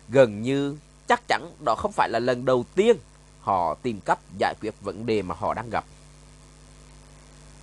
gần 0.09 0.43
như 0.43 0.77
chắc 1.09 1.29
chắn 1.29 1.51
đó 1.65 1.75
không 1.75 1.93
phải 1.93 2.09
là 2.09 2.19
lần 2.19 2.45
đầu 2.45 2.65
tiên 2.75 2.97
họ 3.41 3.75
tìm 3.75 4.01
cách 4.01 4.19
giải 4.39 4.55
quyết 4.61 4.75
vấn 4.81 5.07
đề 5.07 5.23
mà 5.23 5.35
họ 5.39 5.55
đang 5.55 5.71
gặp. 5.71 5.85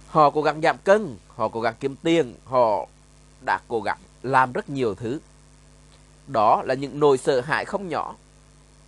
Họ 0.10 0.30
cố 0.30 0.42
gắng 0.42 0.62
giảm 0.62 0.78
cân, 0.84 1.18
họ 1.28 1.48
cố 1.48 1.62
gắng 1.62 1.74
kiếm 1.80 1.96
tiền, 2.04 2.34
họ 2.46 2.88
đã 3.46 3.60
cố 3.68 3.82
gắng 3.82 3.98
làm 4.24 4.54
rất 4.54 4.70
nhiều 4.70 4.96
thứ. 4.96 5.20
Đó 6.28 6.62
là 6.66 6.74
những 6.74 7.00
nỗi 7.00 7.18
sợ 7.18 7.42
hãi 7.42 7.66
không 7.66 7.90
nhỏ. 7.90 8.16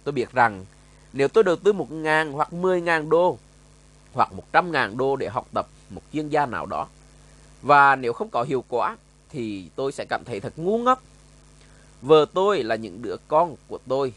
Tôi 0.04 0.14
biết 0.14 0.32
rằng 0.32 0.66
nếu 1.14 1.28
tôi 1.28 1.44
đầu 1.44 1.56
tư 1.56 1.74
1 1.74 1.92
ngàn 1.92 2.32
hoặc 2.32 2.54
10 2.54 2.82
ngàn 2.82 3.10
đô 3.10 3.38
hoặc 4.14 4.34
100 4.34 4.72
ngàn 4.72 4.98
đô 4.98 5.16
để 5.16 5.30
học 5.30 5.48
tập 5.54 5.68
một 5.90 6.02
chuyên 6.14 6.30
gia 6.30 6.46
nào 6.46 6.66
đó 6.66 6.88
và 7.62 7.96
nếu 7.96 8.14
không 8.14 8.30
có 8.30 8.44
hiệu 8.44 8.64
quả 8.68 8.98
thì 9.30 9.70
tôi 9.76 9.92
sẽ 9.92 10.06
cảm 10.10 10.24
thấy 10.26 10.40
thật 10.40 10.54
ngu 10.56 10.78
ngốc. 10.78 11.02
Vợ 12.02 12.26
tôi 12.34 12.64
là 12.64 12.76
những 12.76 13.02
đứa 13.02 13.16
con 13.28 13.56
của 13.68 13.80
tôi 13.88 14.14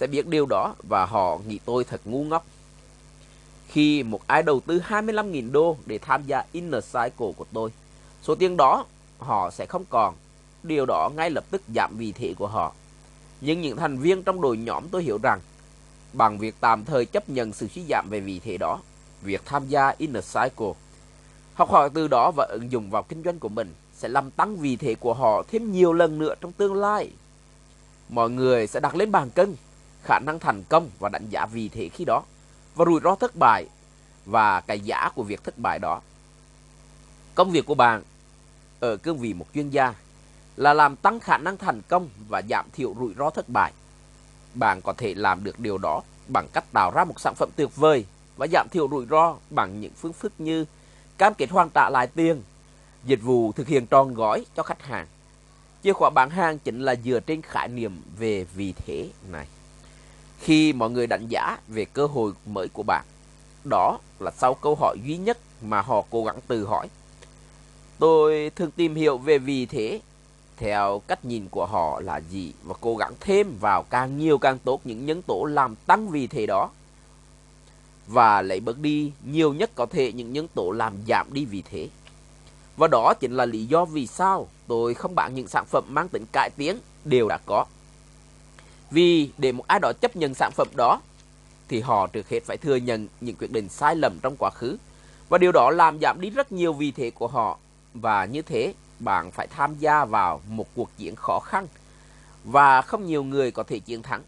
sẽ 0.00 0.06
biết 0.06 0.26
điều 0.26 0.46
đó 0.46 0.74
và 0.88 1.06
họ 1.06 1.38
nghĩ 1.46 1.58
tôi 1.64 1.84
thật 1.84 2.00
ngu 2.04 2.24
ngốc. 2.24 2.46
Khi 3.76 4.02
một 4.02 4.26
ai 4.26 4.42
đầu 4.42 4.60
tư 4.60 4.80
25.000 4.88 5.52
đô 5.52 5.76
để 5.86 5.98
tham 5.98 6.22
gia 6.26 6.44
Inner 6.52 6.84
Cycle 6.84 7.32
của 7.36 7.44
tôi, 7.52 7.70
số 8.22 8.34
tiền 8.34 8.56
đó 8.56 8.84
họ 9.18 9.50
sẽ 9.50 9.66
không 9.66 9.84
còn. 9.90 10.14
Điều 10.62 10.86
đó 10.86 11.10
ngay 11.16 11.30
lập 11.30 11.44
tức 11.50 11.62
giảm 11.74 11.96
vị 11.96 12.12
thế 12.12 12.34
của 12.38 12.46
họ. 12.46 12.72
Nhưng 13.40 13.60
những 13.60 13.76
thành 13.76 13.98
viên 13.98 14.22
trong 14.22 14.40
đội 14.40 14.56
nhóm 14.56 14.88
tôi 14.90 15.02
hiểu 15.02 15.18
rằng 15.22 15.40
bằng 16.12 16.38
việc 16.38 16.54
tạm 16.60 16.84
thời 16.84 17.04
chấp 17.04 17.28
nhận 17.28 17.52
sự 17.52 17.68
suy 17.68 17.82
giảm 17.88 18.06
về 18.10 18.20
vị 18.20 18.40
thế 18.44 18.58
đó, 18.58 18.78
việc 19.22 19.42
tham 19.44 19.68
gia 19.68 19.94
Inner 19.98 20.24
Cycle, 20.34 20.72
học 21.54 21.70
hỏi 21.70 21.90
từ 21.94 22.08
đó 22.08 22.32
và 22.36 22.46
ứng 22.50 22.72
dụng 22.72 22.90
vào 22.90 23.02
kinh 23.02 23.22
doanh 23.24 23.38
của 23.38 23.48
mình 23.48 23.74
sẽ 23.96 24.08
làm 24.08 24.30
tăng 24.30 24.56
vị 24.56 24.76
thế 24.76 24.94
của 24.94 25.14
họ 25.14 25.42
thêm 25.48 25.72
nhiều 25.72 25.92
lần 25.92 26.18
nữa 26.18 26.34
trong 26.40 26.52
tương 26.52 26.74
lai. 26.74 27.10
Mọi 28.08 28.30
người 28.30 28.66
sẽ 28.66 28.80
đặt 28.80 28.96
lên 28.96 29.12
bàn 29.12 29.30
cân 29.30 29.54
khả 30.02 30.18
năng 30.18 30.38
thành 30.38 30.62
công 30.68 30.90
và 30.98 31.08
đánh 31.08 31.28
giá 31.30 31.46
vị 31.46 31.68
thế 31.68 31.88
khi 31.88 32.04
đó 32.04 32.22
và 32.76 32.84
rủi 32.84 33.00
ro 33.04 33.14
thất 33.14 33.36
bại 33.36 33.66
và 34.26 34.60
cái 34.60 34.80
giá 34.80 35.10
của 35.14 35.22
việc 35.22 35.44
thất 35.44 35.58
bại 35.58 35.78
đó. 35.78 36.00
Công 37.34 37.50
việc 37.50 37.66
của 37.66 37.74
bạn 37.74 38.02
ở 38.80 38.96
cương 38.96 39.18
vị 39.18 39.34
một 39.34 39.46
chuyên 39.54 39.70
gia 39.70 39.94
là 40.56 40.74
làm 40.74 40.96
tăng 40.96 41.20
khả 41.20 41.38
năng 41.38 41.56
thành 41.56 41.82
công 41.88 42.08
và 42.28 42.42
giảm 42.50 42.66
thiểu 42.72 42.94
rủi 42.98 43.14
ro 43.18 43.30
thất 43.30 43.48
bại. 43.48 43.72
Bạn 44.54 44.80
có 44.82 44.92
thể 44.92 45.14
làm 45.14 45.44
được 45.44 45.60
điều 45.60 45.78
đó 45.78 46.02
bằng 46.28 46.48
cách 46.52 46.64
tạo 46.72 46.90
ra 46.90 47.04
một 47.04 47.20
sản 47.20 47.34
phẩm 47.34 47.50
tuyệt 47.56 47.76
vời 47.76 48.04
và 48.36 48.46
giảm 48.52 48.68
thiểu 48.70 48.88
rủi 48.90 49.06
ro 49.06 49.36
bằng 49.50 49.80
những 49.80 49.92
phương 49.92 50.12
thức 50.20 50.32
như 50.38 50.64
cam 51.18 51.34
kết 51.34 51.50
hoàn 51.50 51.70
trả 51.70 51.90
lại 51.90 52.06
tiền, 52.06 52.42
dịch 53.04 53.22
vụ 53.22 53.52
thực 53.52 53.68
hiện 53.68 53.86
tròn 53.86 54.14
gói 54.14 54.46
cho 54.56 54.62
khách 54.62 54.82
hàng. 54.82 55.06
Chìa 55.82 55.92
khóa 55.92 56.10
bán 56.10 56.30
hàng 56.30 56.58
chính 56.58 56.80
là 56.80 56.94
dựa 57.04 57.20
trên 57.20 57.42
khái 57.42 57.68
niệm 57.68 58.02
về 58.18 58.44
vị 58.54 58.74
thế 58.86 59.08
này. 59.30 59.46
Khi 60.38 60.72
mọi 60.72 60.90
người 60.90 61.06
đánh 61.06 61.26
giá 61.28 61.58
về 61.68 61.84
cơ 61.84 62.06
hội 62.06 62.32
mới 62.46 62.68
của 62.68 62.82
bạn, 62.82 63.04
đó 63.64 63.98
là 64.20 64.30
sau 64.30 64.54
câu 64.54 64.74
hỏi 64.74 64.96
duy 65.04 65.16
nhất 65.16 65.38
mà 65.62 65.80
họ 65.80 66.04
cố 66.10 66.24
gắng 66.24 66.40
tự 66.46 66.66
hỏi. 66.66 66.88
Tôi 67.98 68.50
thường 68.56 68.70
tìm 68.70 68.94
hiểu 68.94 69.18
về 69.18 69.38
vì 69.38 69.66
thế 69.66 70.00
theo 70.56 71.02
cách 71.06 71.24
nhìn 71.24 71.48
của 71.48 71.66
họ 71.66 72.00
là 72.00 72.20
gì 72.20 72.52
và 72.64 72.74
cố 72.80 72.96
gắng 72.96 73.12
thêm 73.20 73.58
vào 73.60 73.82
càng 73.82 74.18
nhiều 74.18 74.38
càng 74.38 74.58
tốt 74.58 74.80
những 74.84 75.06
nhân 75.06 75.22
tố 75.22 75.44
làm 75.44 75.74
tăng 75.86 76.08
vì 76.08 76.26
thế 76.26 76.46
đó 76.46 76.70
và 78.06 78.42
lấy 78.42 78.60
bớt 78.60 78.78
đi 78.78 79.12
nhiều 79.24 79.54
nhất 79.54 79.70
có 79.74 79.86
thể 79.86 80.12
những 80.12 80.32
nhân 80.32 80.48
tố 80.54 80.70
làm 80.70 80.92
giảm 81.08 81.26
đi 81.32 81.44
vì 81.44 81.62
thế. 81.62 81.88
Và 82.76 82.88
đó 82.88 83.14
chính 83.20 83.32
là 83.32 83.46
lý 83.46 83.66
do 83.66 83.84
vì 83.84 84.06
sao 84.06 84.48
tôi 84.66 84.94
không 84.94 85.14
bán 85.14 85.34
những 85.34 85.48
sản 85.48 85.64
phẩm 85.66 85.84
mang 85.88 86.08
tính 86.08 86.24
cải 86.32 86.50
tiến 86.56 86.78
đều 87.04 87.28
đã 87.28 87.38
có. 87.46 87.64
Vì 88.90 89.30
để 89.38 89.52
một 89.52 89.64
ai 89.66 89.80
đó 89.80 89.92
chấp 90.00 90.16
nhận 90.16 90.34
sản 90.34 90.52
phẩm 90.54 90.68
đó 90.76 91.00
thì 91.68 91.80
họ 91.80 92.06
trước 92.06 92.28
hết 92.28 92.40
phải 92.44 92.56
thừa 92.56 92.76
nhận 92.76 93.08
những 93.20 93.36
quyết 93.36 93.52
định 93.52 93.68
sai 93.68 93.96
lầm 93.96 94.18
trong 94.22 94.36
quá 94.38 94.50
khứ 94.50 94.76
và 95.28 95.38
điều 95.38 95.52
đó 95.52 95.70
làm 95.70 95.98
giảm 96.00 96.20
đi 96.20 96.30
rất 96.30 96.52
nhiều 96.52 96.72
vị 96.72 96.90
thế 96.90 97.10
của 97.10 97.28
họ 97.28 97.58
và 97.94 98.24
như 98.24 98.42
thế 98.42 98.74
bạn 98.98 99.30
phải 99.30 99.46
tham 99.46 99.74
gia 99.78 100.04
vào 100.04 100.40
một 100.48 100.66
cuộc 100.74 100.90
chiến 100.96 101.16
khó 101.16 101.40
khăn 101.40 101.66
và 102.46 102.82
không 102.82 103.06
nhiều 103.06 103.24
người 103.24 103.50
có 103.50 103.62
thể 103.62 103.78
chiến 103.78 104.02
thắng. 104.02 104.22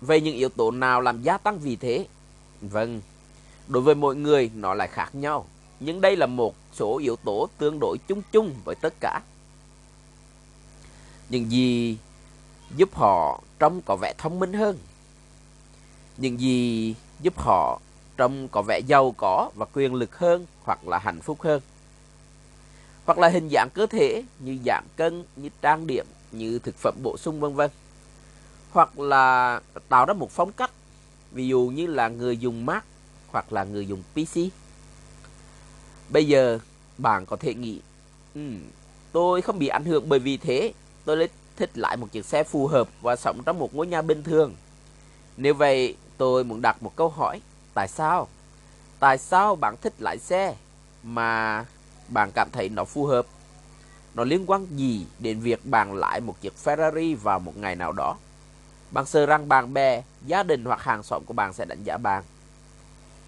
Về 0.00 0.20
những 0.20 0.36
yếu 0.36 0.48
tố 0.48 0.70
nào 0.70 1.00
làm 1.00 1.22
gia 1.22 1.38
tăng 1.38 1.58
vị 1.58 1.76
thế? 1.76 2.06
Vâng, 2.60 3.00
đối 3.68 3.82
với 3.82 3.94
mỗi 3.94 4.16
người 4.16 4.50
nó 4.54 4.74
lại 4.74 4.88
khác 4.88 5.14
nhau, 5.14 5.46
nhưng 5.80 6.00
đây 6.00 6.16
là 6.16 6.26
một 6.26 6.54
số 6.72 6.98
yếu 6.98 7.16
tố 7.16 7.48
tương 7.58 7.78
đối 7.80 7.98
chung 8.08 8.22
chung 8.32 8.54
với 8.64 8.74
tất 8.74 8.94
cả. 9.00 9.20
Những 11.28 11.50
gì 11.50 11.96
giúp 12.76 12.94
họ 12.94 13.40
trông 13.58 13.80
có 13.86 13.96
vẻ 13.96 14.14
thông 14.18 14.40
minh 14.40 14.52
hơn? 14.52 14.78
Những 16.16 16.40
gì 16.40 16.94
giúp 17.20 17.38
họ 17.38 17.80
trông 18.16 18.48
có 18.48 18.62
vẻ 18.62 18.80
giàu 18.86 19.14
có 19.16 19.50
và 19.54 19.66
quyền 19.72 19.94
lực 19.94 20.18
hơn 20.18 20.46
hoặc 20.62 20.88
là 20.88 20.98
hạnh 20.98 21.20
phúc 21.20 21.42
hơn? 21.42 21.60
hoặc 23.08 23.18
là 23.18 23.28
hình 23.28 23.48
dạng 23.50 23.70
cơ 23.70 23.86
thể 23.86 24.22
như 24.38 24.58
giảm 24.66 24.84
cân, 24.96 25.24
như 25.36 25.48
trang 25.62 25.86
điểm, 25.86 26.06
như 26.32 26.58
thực 26.58 26.74
phẩm 26.76 26.94
bổ 27.02 27.16
sung 27.16 27.40
vân 27.40 27.54
vân. 27.54 27.70
Hoặc 28.70 28.98
là 28.98 29.60
tạo 29.88 30.06
ra 30.06 30.14
một 30.14 30.30
phong 30.30 30.52
cách, 30.52 30.70
ví 31.32 31.48
dụ 31.48 31.72
như 31.74 31.86
là 31.86 32.08
người 32.08 32.36
dùng 32.36 32.66
Mac 32.66 32.84
hoặc 33.30 33.52
là 33.52 33.64
người 33.64 33.86
dùng 33.86 34.02
PC. 34.14 34.38
Bây 36.08 36.26
giờ 36.26 36.58
bạn 36.98 37.26
có 37.26 37.36
thể 37.36 37.54
nghĩ, 37.54 37.80
ừ, 38.34 38.40
tôi 39.12 39.42
không 39.42 39.58
bị 39.58 39.68
ảnh 39.68 39.84
hưởng 39.84 40.08
bởi 40.08 40.18
vì 40.18 40.36
thế, 40.36 40.72
tôi 41.04 41.16
lấy 41.16 41.28
thích 41.58 41.78
lại 41.78 41.96
một 41.96 42.12
chiếc 42.12 42.24
xe 42.24 42.44
phù 42.44 42.66
hợp 42.66 42.88
và 43.02 43.16
sống 43.16 43.42
trong 43.46 43.58
một 43.58 43.74
ngôi 43.74 43.86
nhà 43.86 44.02
bình 44.02 44.22
thường. 44.22 44.54
Nếu 45.36 45.54
vậy, 45.54 45.96
tôi 46.16 46.44
muốn 46.44 46.62
đặt 46.62 46.82
một 46.82 46.92
câu 46.96 47.08
hỏi, 47.08 47.40
tại 47.74 47.88
sao? 47.88 48.28
Tại 48.98 49.18
sao 49.18 49.56
bạn 49.56 49.76
thích 49.82 49.92
lái 49.98 50.18
xe 50.18 50.54
mà 51.02 51.64
bạn 52.08 52.30
cảm 52.34 52.48
thấy 52.52 52.68
nó 52.68 52.84
phù 52.84 53.06
hợp. 53.06 53.26
Nó 54.14 54.24
liên 54.24 54.44
quan 54.46 54.66
gì 54.76 55.06
đến 55.18 55.40
việc 55.40 55.66
bạn 55.66 55.94
lái 55.94 56.20
một 56.20 56.40
chiếc 56.40 56.52
Ferrari 56.64 57.16
vào 57.16 57.38
một 57.38 57.56
ngày 57.56 57.76
nào 57.76 57.92
đó? 57.92 58.16
Bạn 58.90 59.06
sợ 59.06 59.26
rằng 59.26 59.48
bạn 59.48 59.74
bè, 59.74 60.02
gia 60.26 60.42
đình 60.42 60.64
hoặc 60.64 60.82
hàng 60.82 61.02
xóm 61.02 61.22
của 61.26 61.34
bạn 61.34 61.52
sẽ 61.52 61.64
đánh 61.64 61.82
giá 61.84 61.96
bạn. 61.96 62.24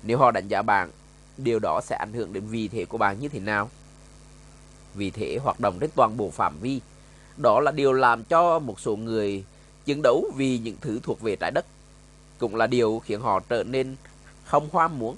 Nếu 0.02 0.18
họ 0.18 0.30
đánh 0.30 0.49
giá 0.49 0.62
bạn, 0.62 0.90
điều 1.37 1.58
đó 1.58 1.80
sẽ 1.84 1.96
ảnh 1.96 2.12
hưởng 2.12 2.32
đến 2.32 2.46
vị 2.46 2.68
thế 2.68 2.84
của 2.84 2.99
bạn 2.99 3.20
như 3.20 3.28
thế 3.28 3.40
nào? 3.40 3.70
Vị 4.94 5.10
thế 5.10 5.38
hoạt 5.42 5.60
động 5.60 5.78
trên 5.80 5.90
toàn 5.94 6.16
bộ 6.16 6.30
phạm 6.30 6.58
vi. 6.60 6.80
Đó 7.42 7.61
là 7.61 7.73
điều 7.73 7.92
làm 7.92 8.25
cho 8.25 8.59
một 8.59 8.80
số 8.80 8.97
người 8.97 9.44
chiến 9.85 10.02
đấu 10.02 10.30
vì 10.37 10.59
những 10.59 10.76
thứ 10.80 11.00
thuộc 11.02 11.20
về 11.20 11.37
trái 11.37 11.50
đất. 11.50 11.66
Cũng 12.38 12.56
là 12.56 12.66
điều 12.66 13.02
khiến 13.04 13.20
họ 13.20 13.40
trở 13.40 13.64
nên 13.64 13.97
không 14.44 14.68
ham 14.75 14.99
muốn. 14.99 15.16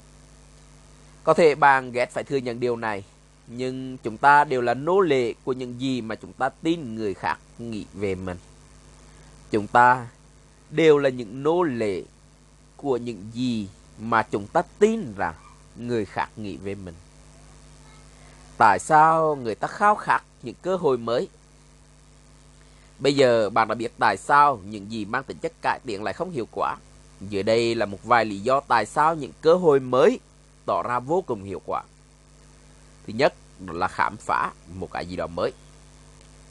Có 1.25 1.35
thể 1.35 1.55
bạn 1.55 1.93
ghét 1.93 2.11
phải 2.13 2.25
thừa 2.25 2.37
nhận 2.37 2.61
điều 2.61 2.77
này, 2.77 3.05
nhưng 3.47 3.97
chúng 3.99 4.19
ta 4.19 4.45
đều 4.45 4.61
là 4.61 4.75
nô 4.75 5.01
lệ 5.01 5.35
của 5.45 5.53
những 5.53 5.81
gì 5.81 6.01
mà 6.01 6.15
chúng 6.15 6.33
ta 6.33 6.49
tin 6.49 6.95
người 6.95 7.15
khác 7.15 7.39
nghĩ 7.59 7.87
về 7.95 8.15
mình. 8.15 8.39
Chúng 9.51 9.67
ta 9.67 10.07
đều 10.71 10.99
là 10.99 11.09
những 11.09 11.43
nô 11.43 11.63
lệ 11.63 12.03
của 12.77 12.97
những 12.97 13.31
gì 13.33 13.69
mà 13.99 14.23
chúng 14.23 14.47
ta 14.47 14.63
tin 14.79 15.15
rằng 15.17 15.35
người 15.77 16.05
khác 16.05 16.29
nghĩ 16.37 16.57
về 16.57 16.75
mình. 16.75 16.95
Tại 18.59 18.79
sao 18.79 19.37
người 19.37 19.55
ta 19.55 19.69
khao 19.69 19.95
khát 19.95 20.23
những 20.43 20.55
cơ 20.63 20.77
hội 20.77 20.99
mới? 20.99 21.29
Bây 23.03 23.15
giờ 23.15 23.51
bạn 23.51 23.69
đã 23.69 23.75
biết 23.75 23.93
tại 23.99 24.17
sao 24.17 24.61
những 24.65 24.93
gì 24.93 25.05
mang 25.05 25.25
tính 25.25 25.37
chất 25.39 25.53
cải 25.63 25.81
thiện 25.85 26.03
lại 26.03 26.15
không 26.15 26.31
hiệu 26.31 26.49
quả. 26.53 26.77
Dưới 27.21 27.43
đây 27.43 27.75
là 27.75 27.87
một 27.87 28.05
vài 28.05 28.25
lý 28.25 28.39
do 28.39 28.61
tại 28.61 28.87
sao 28.87 29.15
những 29.15 29.33
cơ 29.41 29.55
hội 29.55 29.81
mới 29.81 30.19
tỏ 30.67 30.83
ra 30.83 30.99
vô 30.99 31.25
cùng 31.27 31.43
hiệu 31.43 31.63
quả. 31.67 31.83
Thứ 33.07 33.13
nhất 33.13 33.35
là 33.67 33.89
khám 33.89 34.17
phá 34.17 34.53
một 34.75 34.93
cái 34.93 35.07
gì 35.07 35.17
đó 35.17 35.27
mới. 35.27 35.53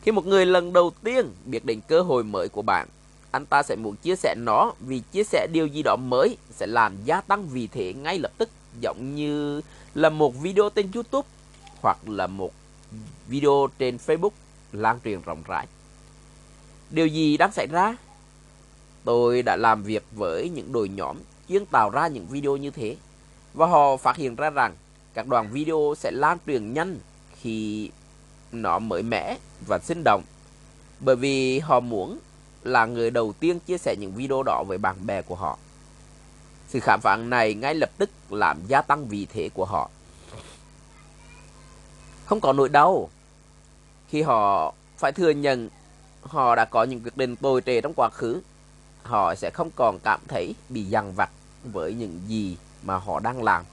Khi 0.02 0.12
một 0.12 0.26
người 0.26 0.46
lần 0.46 0.74
đầu 0.74 0.92
tiên 1.04 1.26
biết 1.46 1.66
đến 1.66 1.82
cơ 1.88 2.02
hội 2.02 2.24
mới 2.24 2.50
của 2.50 2.62
bạn, 2.62 2.88
anh 3.32 3.46
ta 3.46 3.64
sẽ 3.64 3.76
muốn 3.76 3.96
chia 3.96 4.16
sẻ 4.16 4.36
nó 4.38 4.74
vì 4.80 5.02
chia 5.12 5.24
sẻ 5.24 5.48
điều 5.52 5.68
gì 5.68 5.82
đó 5.84 5.96
mới 5.96 6.38
sẽ 6.52 6.68
làm 6.68 6.96
gia 7.06 7.22
tăng 7.22 7.48
vị 7.48 7.68
thế 7.72 7.94
ngay 7.94 8.20
lập 8.20 8.32
tức 8.38 8.50
giống 8.80 9.16
như 9.16 9.62
là 9.96 10.10
một 10.10 10.36
video 10.42 10.70
trên 10.70 10.92
YouTube 10.94 11.28
hoặc 11.82 11.98
là 12.06 12.28
một 12.28 12.52
video 13.28 13.68
trên 13.80 13.98
Facebook 14.08 14.30
lan 14.72 15.00
truyền 15.04 15.22
rộng 15.22 15.44
rãi. 15.48 15.68
Điều 16.92 17.08
gì 17.08 17.38
đang 17.38 17.52
xảy 17.52 17.68
ra? 17.68 17.98
Tôi 19.04 19.42
đã 19.42 19.56
làm 19.56 19.84
việc 19.84 20.04
với 20.12 20.50
những 20.50 20.72
đội 20.72 20.90
nhóm 20.90 21.18
chuyên 21.50 21.66
tạo 21.66 21.90
ra 21.90 22.08
những 22.08 22.28
video 22.28 22.58
như 22.58 22.72
thế 22.72 22.96
và 23.54 23.68
họ 23.68 23.98
phát 23.98 24.16
hiện 24.16 24.36
ra 24.36 24.50
rằng 24.50 24.76
các 25.14 25.28
đoạn 25.28 25.50
video 25.52 25.94
sẽ 25.98 26.12
lan 26.12 26.38
truyền 26.48 26.74
nhanh 26.74 27.00
khi 27.42 27.90
nó 28.52 28.80
mới 28.80 29.04
mẻ 29.04 29.38
và 29.68 29.80
sinh 29.80 30.02
động 30.04 30.24
bởi 31.00 31.16
vì 31.16 31.60
họ 31.60 31.80
muốn 31.80 32.20
là 32.64 32.86
người 32.86 33.12
đầu 33.12 33.34
tiên 33.40 33.60
chia 33.60 33.78
sẻ 33.78 33.96
những 34.00 34.14
video 34.16 34.44
đó 34.44 34.64
với 34.68 34.78
bạn 34.78 34.96
bè 35.06 35.22
của 35.22 35.36
họ. 35.36 35.58
Sự 36.68 36.80
khám 36.80 37.02
phá 37.02 37.16
này 37.16 37.54
ngay 37.54 37.76
lập 37.76 37.90
tức 37.98 38.10
làm 38.30 38.58
gia 38.68 38.82
tăng 38.82 39.08
vị 39.08 39.28
thế 39.34 39.50
của 39.54 39.66
họ. 39.66 39.90
Không 42.26 42.42
có 42.42 42.54
nỗi 42.54 42.70
đau 42.70 43.10
khi 44.10 44.22
họ 44.22 44.74
phải 44.98 45.12
thừa 45.12 45.30
nhận 45.30 45.70
họ 46.22 46.56
đã 46.56 46.66
có 46.66 46.84
những 46.84 47.04
quyết 47.04 47.18
định 47.18 47.36
tồi 47.36 47.62
tệ 47.62 47.82
trong 47.82 47.94
quá 47.96 48.10
khứ. 48.10 48.42
Họ 49.04 49.36
sẽ 49.36 49.50
không 49.50 49.70
còn 49.76 50.00
cảm 50.00 50.20
thấy 50.28 50.56
bị 50.70 50.84
dằn 50.84 51.14
vặt 51.14 51.30
với 51.64 51.94
những 51.94 52.20
gì 52.28 52.58
mà 52.84 52.98
họ 52.98 53.20
đang 53.20 53.44
làm. 53.44 53.64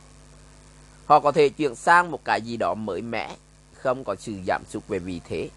Họ 1.07 1.21
có 1.21 1.33
thể 1.33 1.49
chuyển 1.49 1.75
sang 1.75 2.11
một 2.11 2.25
cái 2.25 2.43
gì 2.43 2.57
đó 2.57 2.75
mới 2.75 3.03
mẻ, 3.03 3.37
không 3.75 4.05
có 4.05 4.15
sự 4.19 4.33
giảm 4.47 4.63
sút 4.69 4.89
về 4.89 4.99
vị 4.99 5.21
thế, 5.25 5.49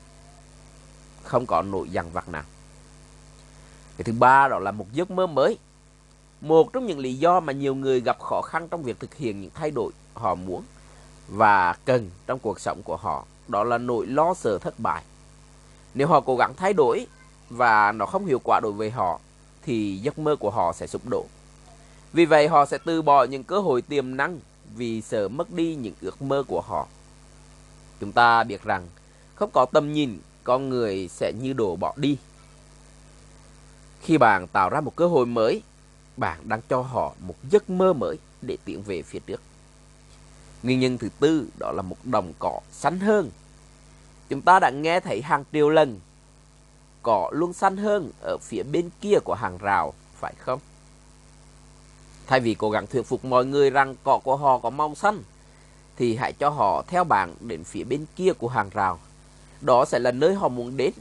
không 1.24 1.46
có 1.46 1.62
nỗi 1.62 1.90
dằn 1.90 2.12
vặt 2.12 2.30
nào. 2.30 2.44
Cái 3.98 4.04
thứ 4.04 4.14
ba 4.20 4.48
đó 4.48 4.60
là 4.60 4.72
một 4.72 4.86
giấc 4.94 5.12
mơ 5.12 5.28
mới. 5.28 5.58
Một 6.42 6.74
trong 6.74 6.86
những 6.86 7.00
lý 7.00 7.14
do 7.14 7.40
mà 7.40 7.54
nhiều 7.54 7.76
người 7.76 8.02
gặp 8.02 8.20
khó 8.20 8.42
khăn 8.42 8.68
trong 8.68 8.84
việc 8.84 9.00
thực 9.00 9.16
hiện 9.16 9.42
những 9.42 9.52
thay 9.54 9.72
đổi 9.72 9.92
họ 10.14 10.36
muốn 10.36 10.64
và 11.28 11.74
cần 11.86 12.10
trong 12.28 12.40
cuộc 12.40 12.60
sống 12.60 12.84
của 12.84 12.98
họ 12.98 13.26
đó 13.48 13.64
là 13.64 13.78
nỗi 13.78 14.06
lo 14.06 14.34
sợ 14.34 14.58
thất 14.58 14.80
bại. 14.80 15.04
Nếu 15.94 16.08
họ 16.08 16.22
cố 16.22 16.36
gắng 16.38 16.54
thay 16.58 16.74
đổi 16.74 17.08
và 17.50 17.92
nó 17.92 18.06
không 18.06 18.26
hiệu 18.26 18.42
quả 18.44 18.60
đối 18.64 18.72
với 18.72 18.90
họ 18.90 19.20
thì 19.64 19.98
giấc 19.98 20.20
mơ 20.20 20.36
của 20.36 20.50
họ 20.50 20.74
sẽ 20.74 20.88
sụp 20.88 21.02
đổ. 21.10 21.26
Vì 22.14 22.26
vậy 22.26 22.48
họ 22.48 22.66
sẽ 22.66 22.78
từ 22.86 23.02
bỏ 23.02 23.24
những 23.24 23.44
cơ 23.44 23.60
hội 23.60 23.82
tiềm 23.82 24.18
năng 24.18 24.40
vì 24.76 25.02
sợ 25.02 25.28
mất 25.28 25.52
đi 25.52 25.76
những 25.76 25.94
ước 26.02 26.22
mơ 26.22 26.44
của 26.48 26.62
họ. 26.62 26.88
Chúng 28.00 28.12
ta 28.12 28.44
biết 28.44 28.64
rằng 28.64 28.88
không 29.36 29.50
có 29.54 29.66
tầm 29.66 29.94
nhìn, 29.94 30.20
con 30.44 30.70
người 30.70 31.08
sẽ 31.08 31.34
như 31.42 31.54
đổ 31.54 31.76
bỏ 31.76 31.94
đi. 31.96 32.18
Khi 34.02 34.18
bạn 34.18 34.48
tạo 34.48 34.70
ra 34.70 34.82
một 34.82 34.96
cơ 34.96 35.08
hội 35.08 35.26
mới, 35.26 35.62
bạn 36.18 36.40
đang 36.44 36.62
cho 36.70 36.82
họ 36.82 37.14
một 37.20 37.36
giấc 37.52 37.70
mơ 37.70 37.94
mới 37.94 38.18
để 38.42 38.58
tiến 38.66 38.84
về 38.84 39.02
phía 39.02 39.20
trước. 39.20 39.42
Nguyên 40.64 40.80
nhân 40.80 40.98
thứ 40.98 41.10
tư 41.20 41.48
đó 41.60 41.72
là 41.72 41.82
một 41.82 41.98
đồng 42.04 42.34
cỏ 42.40 42.60
xanh 42.72 43.00
hơn. 43.00 43.30
Chúng 44.32 44.42
ta 44.42 44.60
đã 44.60 44.70
nghe 44.70 45.00
thấy 45.00 45.22
hàng 45.22 45.44
triệu 45.54 45.70
lần 45.70 46.00
cỏ 47.02 47.30
luôn 47.34 47.54
xanh 47.54 47.78
hơn 47.78 48.12
ở 48.22 48.38
phía 48.42 48.64
bên 48.64 48.90
kia 49.02 49.18
của 49.24 49.34
hàng 49.34 49.58
rào, 49.58 49.94
phải 50.20 50.34
không? 50.38 50.60
Thay 52.28 52.40
vì 52.40 52.54
cố 52.54 52.70
gắng 52.70 52.88
thuyết 52.88 53.02
phục 53.02 53.26
mọi 53.26 53.46
người 53.46 53.70
rằng 53.70 53.96
cỏ 54.04 54.20
của 54.24 54.36
họ 54.36 54.58
có 54.58 54.70
màu 54.70 54.96
xanh, 54.96 55.24
thì 55.98 56.16
hãy 56.16 56.34
cho 56.34 56.50
họ 56.50 56.84
theo 56.88 57.04
bạn 57.04 57.36
đến 57.40 57.64
phía 57.64 57.84
bên 57.84 58.06
kia 58.16 58.34
của 58.38 58.48
hàng 58.48 58.70
rào. 58.74 59.00
Đó 59.62 59.86
sẽ 59.86 60.00
là 60.00 60.12
nơi 60.12 60.34
họ 60.34 60.48
muốn 60.48 60.78
đến. 60.78 60.92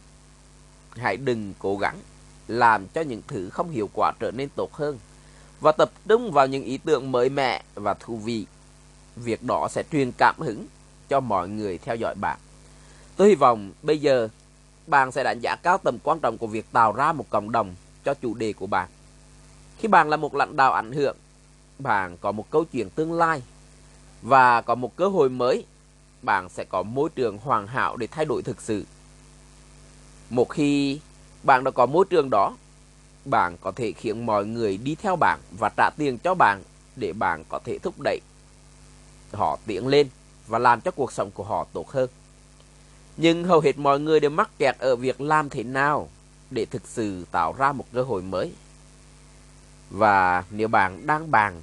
Hãy 0.91 1.17
đừng 1.17 1.55
cố 1.59 1.77
gắng 1.77 1.99
làm 2.49 2.87
cho 2.89 3.01
những 3.01 3.23
thứ 3.29 3.51
không 3.51 3.71
hiệu 3.71 3.91
quả 3.93 4.13
trở 4.21 4.31
nên 4.31 4.49
tốt 4.57 4.73
hơn 4.73 4.99
và 5.61 5.73
tập 5.73 5.91
trung 6.09 6.33
vào 6.33 6.47
những 6.47 6.65
ý 6.65 6.79
tưởng 6.79 7.13
mới 7.13 7.29
mẻ 7.29 7.63
và 7.75 7.95
thú 7.95 8.17
vị. 8.17 8.47
Việc 9.17 9.43
đó 9.43 9.69
sẽ 9.71 9.83
truyền 9.93 10.13
cảm 10.13 10.35
hứng 10.39 10.67
cho 11.09 11.21
mọi 11.21 11.49
người 11.49 11.79
theo 11.79 11.97
dõi 11.97 12.15
bạn. 12.15 12.39
Tôi 13.21 13.29
hy 13.29 13.35
vọng 13.35 13.73
bây 13.83 13.99
giờ 13.99 14.29
bạn 14.87 15.13
sẽ 15.13 15.25
đánh 15.25 15.41
giá 15.41 15.57
cao 15.57 15.79
tầm 15.79 15.99
quan 16.03 16.21
trọng 16.21 16.39
của 16.39 16.47
việc 16.47 16.67
tạo 16.73 16.93
ra 16.93 17.13
một 17.13 17.25
cộng 17.31 17.53
đồng 17.53 17.75
cho 18.05 18.15
chủ 18.15 18.35
đề 18.35 18.53
của 18.53 18.67
bạn. 18.67 18.89
Khi 19.79 19.89
bạn 19.89 20.09
là 20.09 20.17
một 20.17 20.35
lãnh 20.35 20.57
đạo 20.57 20.73
ảnh 20.73 20.93
hưởng, 20.93 21.17
bạn 21.79 22.17
có 22.21 22.33
một 22.33 22.51
câu 22.51 22.65
chuyện 22.65 22.91
tương 22.91 23.13
lai 23.13 23.43
và 24.23 24.61
có 24.61 24.75
một 24.75 24.97
cơ 24.97 25.09
hội 25.09 25.29
mới, 25.29 25.65
bạn 26.23 26.49
sẽ 26.49 26.65
có 26.65 26.83
môi 26.83 27.11
trường 27.11 27.39
hoàn 27.39 27.67
hảo 27.67 27.97
để 27.97 28.07
thay 28.07 28.25
đổi 28.25 28.43
thực 28.43 28.61
sự. 28.61 28.85
Một 30.31 30.49
khi 30.49 31.01
bạn 31.43 31.65
đã 31.65 31.71
có 31.71 31.87
môi 31.87 32.05
trường 32.11 32.31
đó, 32.31 32.57
bạn 33.25 33.57
có 33.61 33.73
thể 33.73 33.93
khiến 33.93 34.27
mọi 34.27 34.47
người 34.47 34.77
đi 34.77 34.95
theo 34.95 35.17
bạn 35.17 35.41
và 35.59 35.71
trả 35.77 35.91
tiền 35.97 36.19
cho 36.19 36.35
bạn 36.35 36.63
để 36.97 37.13
bạn 37.13 37.45
có 37.49 37.61
thể 37.65 37.79
thúc 37.79 37.95
đẩy 38.05 38.21
họ 39.33 39.59
tiến 39.67 39.87
lên 39.87 40.09
và 40.47 40.59
làm 40.59 40.81
cho 40.81 40.91
cuộc 40.91 41.13
sống 41.13 41.31
của 41.31 41.45
họ 41.45 41.67
tốt 41.73 41.91
hơn. 41.91 42.09
Nhưng 43.23 43.45
hầu 43.45 43.61
hết 43.61 43.79
mọi 43.79 44.01
người 44.01 44.21
đều 44.21 44.31
mắc 44.31 44.51
kẹt 44.59 44.79
ở 44.79 44.97
việc 44.97 45.21
làm 45.21 45.49
thế 45.49 45.63
nào 45.63 46.09
để 46.51 46.67
thực 46.67 46.89
sự 46.89 47.25
tạo 47.31 47.55
ra 47.59 47.73
một 47.73 47.85
cơ 47.93 48.03
hội 48.03 48.23
mới. 48.23 48.53
Và 49.91 50.45
nếu 50.51 50.69
bạn 50.69 51.07
đang 51.07 51.31
bàn 51.31 51.63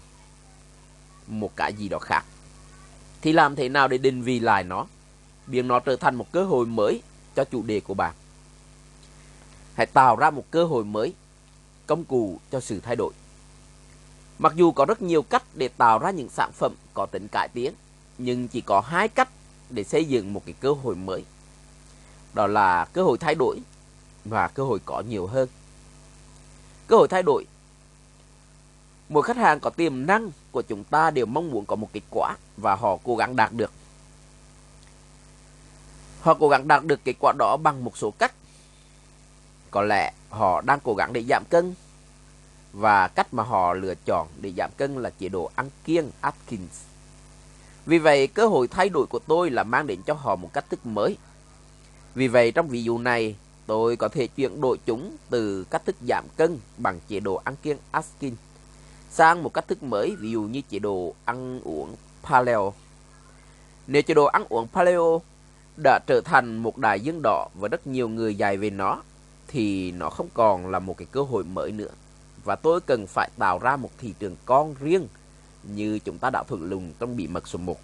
một 1.28 1.56
cái 1.56 1.74
gì 1.74 1.90
đó 1.90 2.00
khác, 2.00 2.26
thì 3.22 3.34
làm 3.34 3.56
thế 3.56 3.70
nào 3.70 3.88
để 3.88 3.98
định 3.98 4.22
vị 4.22 4.40
lại 4.40 4.64
nó, 4.64 4.86
biến 5.48 5.68
nó 5.68 5.80
trở 5.80 5.96
thành 5.96 6.16
một 6.16 6.32
cơ 6.32 6.44
hội 6.44 6.66
mới 6.66 7.02
cho 7.36 7.44
chủ 7.44 7.64
đề 7.64 7.80
của 7.80 7.94
bạn. 7.94 8.14
Hãy 9.74 9.86
tạo 9.86 10.16
ra 10.16 10.30
một 10.30 10.44
cơ 10.52 10.66
hội 10.66 10.86
mới, 10.86 11.14
công 11.88 12.04
cụ 12.04 12.40
cho 12.52 12.60
sự 12.60 12.80
thay 12.80 12.96
đổi. 12.96 13.14
Mặc 14.40 14.54
dù 14.56 14.72
có 14.72 14.86
rất 14.86 15.02
nhiều 15.02 15.22
cách 15.22 15.44
để 15.54 15.68
tạo 15.68 16.00
ra 16.00 16.12
những 16.12 16.30
sản 16.30 16.52
phẩm 16.54 16.74
có 16.94 17.06
tính 17.06 17.28
cải 17.28 17.48
tiến, 17.48 17.74
nhưng 18.18 18.48
chỉ 18.48 18.62
có 18.62 18.82
hai 18.82 19.08
cách 19.08 19.30
để 19.70 19.84
xây 19.84 20.06
dựng 20.06 20.34
một 20.34 20.46
cái 20.46 20.56
cơ 20.60 20.72
hội 20.72 20.96
mới. 20.96 21.24
Đó 22.34 22.48
là 22.48 22.86
cơ 22.86 23.04
hội 23.04 23.18
thay 23.18 23.36
đổi 23.36 23.60
và 24.26 24.48
cơ 24.48 24.64
hội 24.64 24.80
có 24.86 25.04
nhiều 25.10 25.28
hơn. 25.28 25.50
Cơ 26.88 26.96
hội 26.96 27.08
thay 27.08 27.24
đổi 27.24 27.46
Mỗi 29.10 29.24
khách 29.24 29.38
hàng 29.38 29.60
có 29.60 29.70
tiềm 29.70 30.06
năng 30.06 30.32
của 30.52 30.62
chúng 30.62 30.84
ta 30.84 31.12
đều 31.12 31.26
mong 31.26 31.52
muốn 31.52 31.66
có 31.66 31.76
một 31.76 31.90
kết 31.94 32.02
quả 32.10 32.36
và 32.58 32.76
họ 32.76 32.98
cố 33.04 33.16
gắng 33.16 33.36
đạt 33.36 33.52
được. 33.54 33.72
Họ 36.22 36.34
cố 36.40 36.50
gắng 36.50 36.68
đạt 36.68 36.86
được 36.86 37.00
kết 37.04 37.16
quả 37.20 37.34
đó 37.40 37.58
bằng 37.58 37.84
một 37.84 37.98
số 37.98 38.12
cách. 38.12 38.34
Có 39.72 39.82
lẽ 39.82 40.14
họ 40.30 40.62
đang 40.62 40.80
cố 40.84 40.94
gắng 40.96 41.14
để 41.14 41.24
giảm 41.30 41.44
cân 41.50 41.74
và 42.74 43.08
cách 43.08 43.34
mà 43.34 43.44
họ 43.44 43.74
lựa 43.74 43.94
chọn 44.06 44.28
để 44.42 44.54
giảm 44.58 44.72
cân 44.78 45.02
là 45.02 45.10
chế 45.10 45.30
độ 45.30 45.52
ăn 45.56 45.70
kiêng 45.84 46.12
Atkins. 46.22 46.82
Vì 47.86 48.00
vậy, 48.00 48.28
cơ 48.28 48.48
hội 48.48 48.68
thay 48.68 48.90
đổi 48.90 49.06
của 49.06 49.20
tôi 49.20 49.50
là 49.50 49.64
mang 49.64 49.88
đến 49.88 50.02
cho 50.06 50.14
họ 50.14 50.36
một 50.36 50.54
cách 50.54 50.70
thức 50.70 50.86
mới. 50.86 51.18
Vì 52.18 52.28
vậy, 52.28 52.52
trong 52.52 52.68
ví 52.68 52.84
dụ 52.84 52.98
này, 52.98 53.36
tôi 53.66 53.96
có 53.96 54.08
thể 54.08 54.28
chuyển 54.28 54.62
đổi 54.62 54.78
chúng 54.86 55.18
từ 55.30 55.64
cách 55.64 55.86
thức 55.86 55.96
giảm 56.08 56.26
cân 56.38 56.60
bằng 56.78 57.00
chế 57.08 57.20
độ 57.20 57.42
ăn 57.44 57.56
kiêng 57.64 57.78
Atkins 57.92 58.38
sang 59.12 59.44
một 59.44 59.54
cách 59.54 59.68
thức 59.68 59.84
mới, 59.84 60.16
ví 60.20 60.32
dụ 60.32 60.42
như 60.42 60.62
chế 60.70 60.80
độ 60.80 61.14
ăn 61.26 61.62
uống 61.64 61.96
paleo. 62.24 62.74
Nếu 63.88 64.02
chế 64.02 64.14
độ 64.14 64.26
ăn 64.26 64.46
uống 64.50 64.68
paleo 64.68 65.22
đã 65.84 66.00
trở 66.08 66.22
thành 66.26 66.58
một 66.58 66.78
đại 66.78 67.00
dương 67.00 67.20
đỏ 67.24 67.48
và 67.60 67.68
rất 67.68 67.88
nhiều 67.88 68.10
người 68.10 68.36
dài 68.36 68.58
về 68.58 68.70
nó, 68.70 69.02
thì 69.48 69.92
nó 69.92 70.10
không 70.10 70.28
còn 70.34 70.68
là 70.68 70.80
một 70.80 70.98
cái 70.98 71.08
cơ 71.12 71.22
hội 71.22 71.44
mới 71.44 71.72
nữa. 71.72 71.92
Và 72.44 72.56
tôi 72.56 72.82
cần 72.82 73.08
phải 73.08 73.30
tạo 73.38 73.60
ra 73.60 73.76
một 73.76 73.92
thị 73.98 74.14
trường 74.20 74.36
con 74.46 74.76
riêng 74.80 75.08
như 75.64 76.00
chúng 76.00 76.18
ta 76.18 76.30
đã 76.30 76.44
thuận 76.44 76.70
lùng 76.70 76.94
trong 77.00 77.18
bí 77.18 77.28
mật 77.28 77.48
số 77.48 77.60
1. 77.60 77.80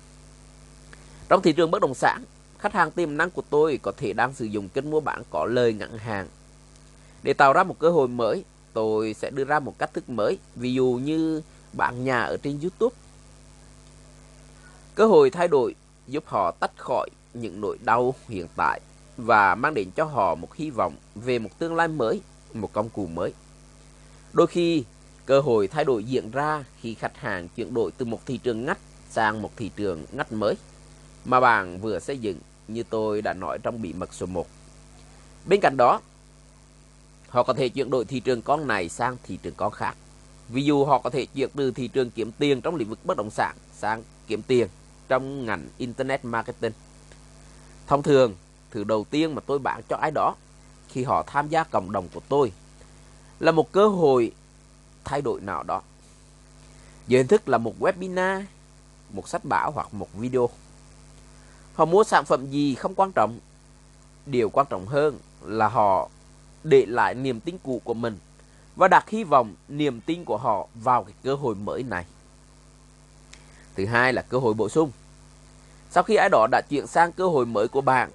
Trong 1.30 1.42
thị 1.42 1.54
trường 1.54 1.72
bất 1.72 1.82
động 1.82 1.94
sản, 1.94 2.24
khách 2.64 2.74
hàng 2.74 2.92
tiềm 2.92 3.18
năng 3.18 3.30
của 3.30 3.42
tôi 3.50 3.80
có 3.82 3.92
thể 3.98 4.14
đang 4.14 4.34
sử 4.34 4.46
dụng 4.46 4.70
kênh 4.70 4.92
mua 4.92 5.00
bán 5.00 5.22
có 5.30 5.46
lời 5.46 5.74
ngắn 5.74 5.98
hàng. 5.98 6.28
Để 7.24 7.34
tạo 7.34 7.54
ra 7.54 7.64
một 7.64 7.80
cơ 7.80 7.90
hội 7.90 8.08
mới, 8.08 8.44
tôi 8.74 9.14
sẽ 9.14 9.30
đưa 9.30 9.44
ra 9.44 9.60
một 9.60 9.80
cách 9.80 9.94
thức 9.94 10.10
mới, 10.10 10.38
ví 10.56 10.74
dụ 10.74 11.00
như 11.04 11.42
bán 11.74 12.04
nhà 12.04 12.22
ở 12.22 12.38
trên 12.38 12.60
YouTube. 12.62 12.96
Cơ 14.96 15.06
hội 15.06 15.30
thay 15.30 15.48
đổi 15.48 15.76
giúp 16.08 16.24
họ 16.28 16.52
tách 16.52 16.72
khỏi 16.78 17.10
những 17.34 17.62
nỗi 17.62 17.78
đau 17.84 18.16
hiện 18.28 18.48
tại 18.56 18.82
và 19.18 19.56
mang 19.56 19.74
đến 19.74 19.90
cho 19.96 20.04
họ 20.04 20.36
một 20.36 20.56
hy 20.56 20.70
vọng 20.70 20.96
về 21.16 21.40
một 21.40 21.60
tương 21.60 21.76
lai 21.76 21.88
mới, 21.88 22.22
một 22.54 22.74
công 22.74 22.90
cụ 22.90 23.08
mới. 23.08 23.34
Đôi 24.34 24.48
khi, 24.48 24.84
cơ 25.26 25.40
hội 25.40 25.68
thay 25.68 25.86
đổi 25.86 26.04
diễn 26.04 26.32
ra 26.32 26.64
khi 26.82 26.94
khách 26.94 27.18
hàng 27.18 27.48
chuyển 27.56 27.74
đổi 27.74 27.92
từ 27.92 28.06
một 28.06 28.26
thị 28.26 28.38
trường 28.38 28.66
ngách 28.66 28.80
sang 29.10 29.42
một 29.42 29.52
thị 29.56 29.72
trường 29.76 30.04
ngách 30.12 30.32
mới 30.32 30.56
mà 31.26 31.40
bạn 31.40 31.80
vừa 31.82 32.00
xây 32.00 32.18
dựng 32.18 32.40
như 32.68 32.84
tôi 32.84 33.22
đã 33.22 33.34
nói 33.34 33.58
trong 33.64 33.82
bí 33.82 33.94
mật 33.94 34.14
số 34.14 34.26
1. 34.26 34.48
Bên 35.46 35.60
cạnh 35.62 35.78
đó, 35.78 36.02
họ 37.30 37.44
có 37.44 37.54
thể 37.54 37.70
chuyển 37.70 37.90
đổi 37.90 38.06
thị 38.06 38.20
trường 38.20 38.42
con 38.42 38.68
này 38.68 38.90
sang 38.90 39.18
thị 39.24 39.40
trường 39.44 39.54
con 39.58 39.72
khác. 39.72 39.96
Ví 40.50 40.64
dụ 40.64 40.86
họ 40.86 41.00
có 41.00 41.10
thể 41.10 41.26
chuyển 41.26 41.50
từ 41.56 41.72
thị 41.72 41.88
trường 41.88 42.10
kiếm 42.12 42.32
tiền 42.32 42.62
trong 42.62 42.76
lĩnh 42.76 42.90
vực 42.90 43.00
bất 43.06 43.18
động 43.18 43.30
sản 43.30 43.56
sang 43.74 44.04
kiếm 44.28 44.42
tiền 44.42 44.68
trong 45.08 45.46
ngành 45.46 45.68
Internet 45.78 46.26
Marketing. 46.26 46.72
Thông 47.88 48.04
thường, 48.04 48.36
thứ 48.72 48.84
đầu 48.84 49.06
tiên 49.10 49.36
mà 49.36 49.42
tôi 49.46 49.60
bán 49.60 49.82
cho 49.90 49.96
ai 49.96 50.12
đó 50.12 50.36
khi 50.88 51.04
họ 51.04 51.24
tham 51.28 51.50
gia 51.50 51.64
cộng 51.64 51.92
đồng 51.92 52.08
của 52.14 52.22
tôi 52.30 52.52
là 53.40 53.52
một 53.52 53.72
cơ 53.72 53.88
hội 53.88 54.32
thay 55.04 55.22
đổi 55.22 55.42
nào 55.42 55.64
đó. 55.64 55.82
Dưới 57.08 57.20
hình 57.20 57.28
thức 57.28 57.50
là 57.50 57.58
một 57.58 57.74
webinar, 57.80 58.44
một 59.10 59.28
sách 59.30 59.46
báo 59.46 59.72
hoặc 59.72 59.94
một 59.94 60.08
video. 60.14 60.50
Họ 61.74 61.86
mua 61.86 62.04
sản 62.04 62.26
phẩm 62.26 62.50
gì 62.50 62.76
không 62.76 62.96
quan 62.96 63.12
trọng. 63.12 63.40
Điều 64.26 64.50
quan 64.50 64.68
trọng 64.70 64.86
hơn 64.86 65.20
là 65.42 65.68
họ 65.68 66.10
để 66.64 66.86
lại 66.86 67.16
niềm 67.16 67.40
tin 67.40 67.58
cũ 67.64 67.82
của 67.84 67.94
mình 67.94 68.18
và 68.76 68.88
đặt 68.88 69.10
hy 69.10 69.24
vọng 69.24 69.56
niềm 69.68 70.02
tin 70.02 70.26
của 70.26 70.38
họ 70.38 70.68
vào 70.76 71.04
cái 71.04 71.14
cơ 71.24 71.36
hội 71.36 71.56
mới 71.56 71.84
này. 71.84 72.06
Thứ 73.76 73.86
hai 73.86 74.14
là 74.14 74.22
cơ 74.22 74.38
hội 74.38 74.54
bổ 74.54 74.70
sung. 74.70 74.92
Sau 75.92 76.04
khi 76.04 76.16
ai 76.16 76.30
đó 76.30 76.48
đã 76.52 76.62
chuyển 76.70 76.88
sang 76.88 77.12
cơ 77.12 77.28
hội 77.28 77.46
mới 77.46 77.68
của 77.68 77.82
bạn, 77.82 78.10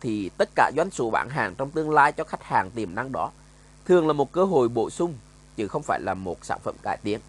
thì 0.00 0.30
tất 0.38 0.48
cả 0.54 0.70
doanh 0.76 0.90
số 0.90 1.10
bán 1.10 1.28
hàng 1.28 1.54
trong 1.54 1.70
tương 1.70 1.90
lai 1.90 2.12
cho 2.12 2.24
khách 2.24 2.42
hàng 2.42 2.70
tiềm 2.70 2.94
năng 2.94 3.12
đó 3.12 3.30
thường 3.84 4.06
là 4.06 4.12
một 4.12 4.32
cơ 4.32 4.44
hội 4.44 4.68
bổ 4.68 4.90
sung, 4.90 5.14
chứ 5.56 5.68
không 5.68 5.82
phải 5.82 6.00
là 6.00 6.14
một 6.14 6.44
sản 6.44 6.58
phẩm 6.62 6.74
cải 6.82 6.98
tiến. 7.02 7.20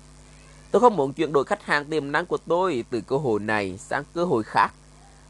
Tôi 0.71 0.79
không 0.79 0.95
muốn 0.95 1.13
chuyển 1.13 1.33
đổi 1.33 1.43
khách 1.43 1.63
hàng 1.63 1.85
tiềm 1.85 2.11
năng 2.11 2.25
của 2.25 2.37
tôi 2.37 2.83
từ 2.89 3.01
cơ 3.01 3.17
hội 3.17 3.39
này 3.39 3.77
sang 3.77 4.03
cơ 4.13 4.25
hội 4.25 4.43
khác 4.43 4.73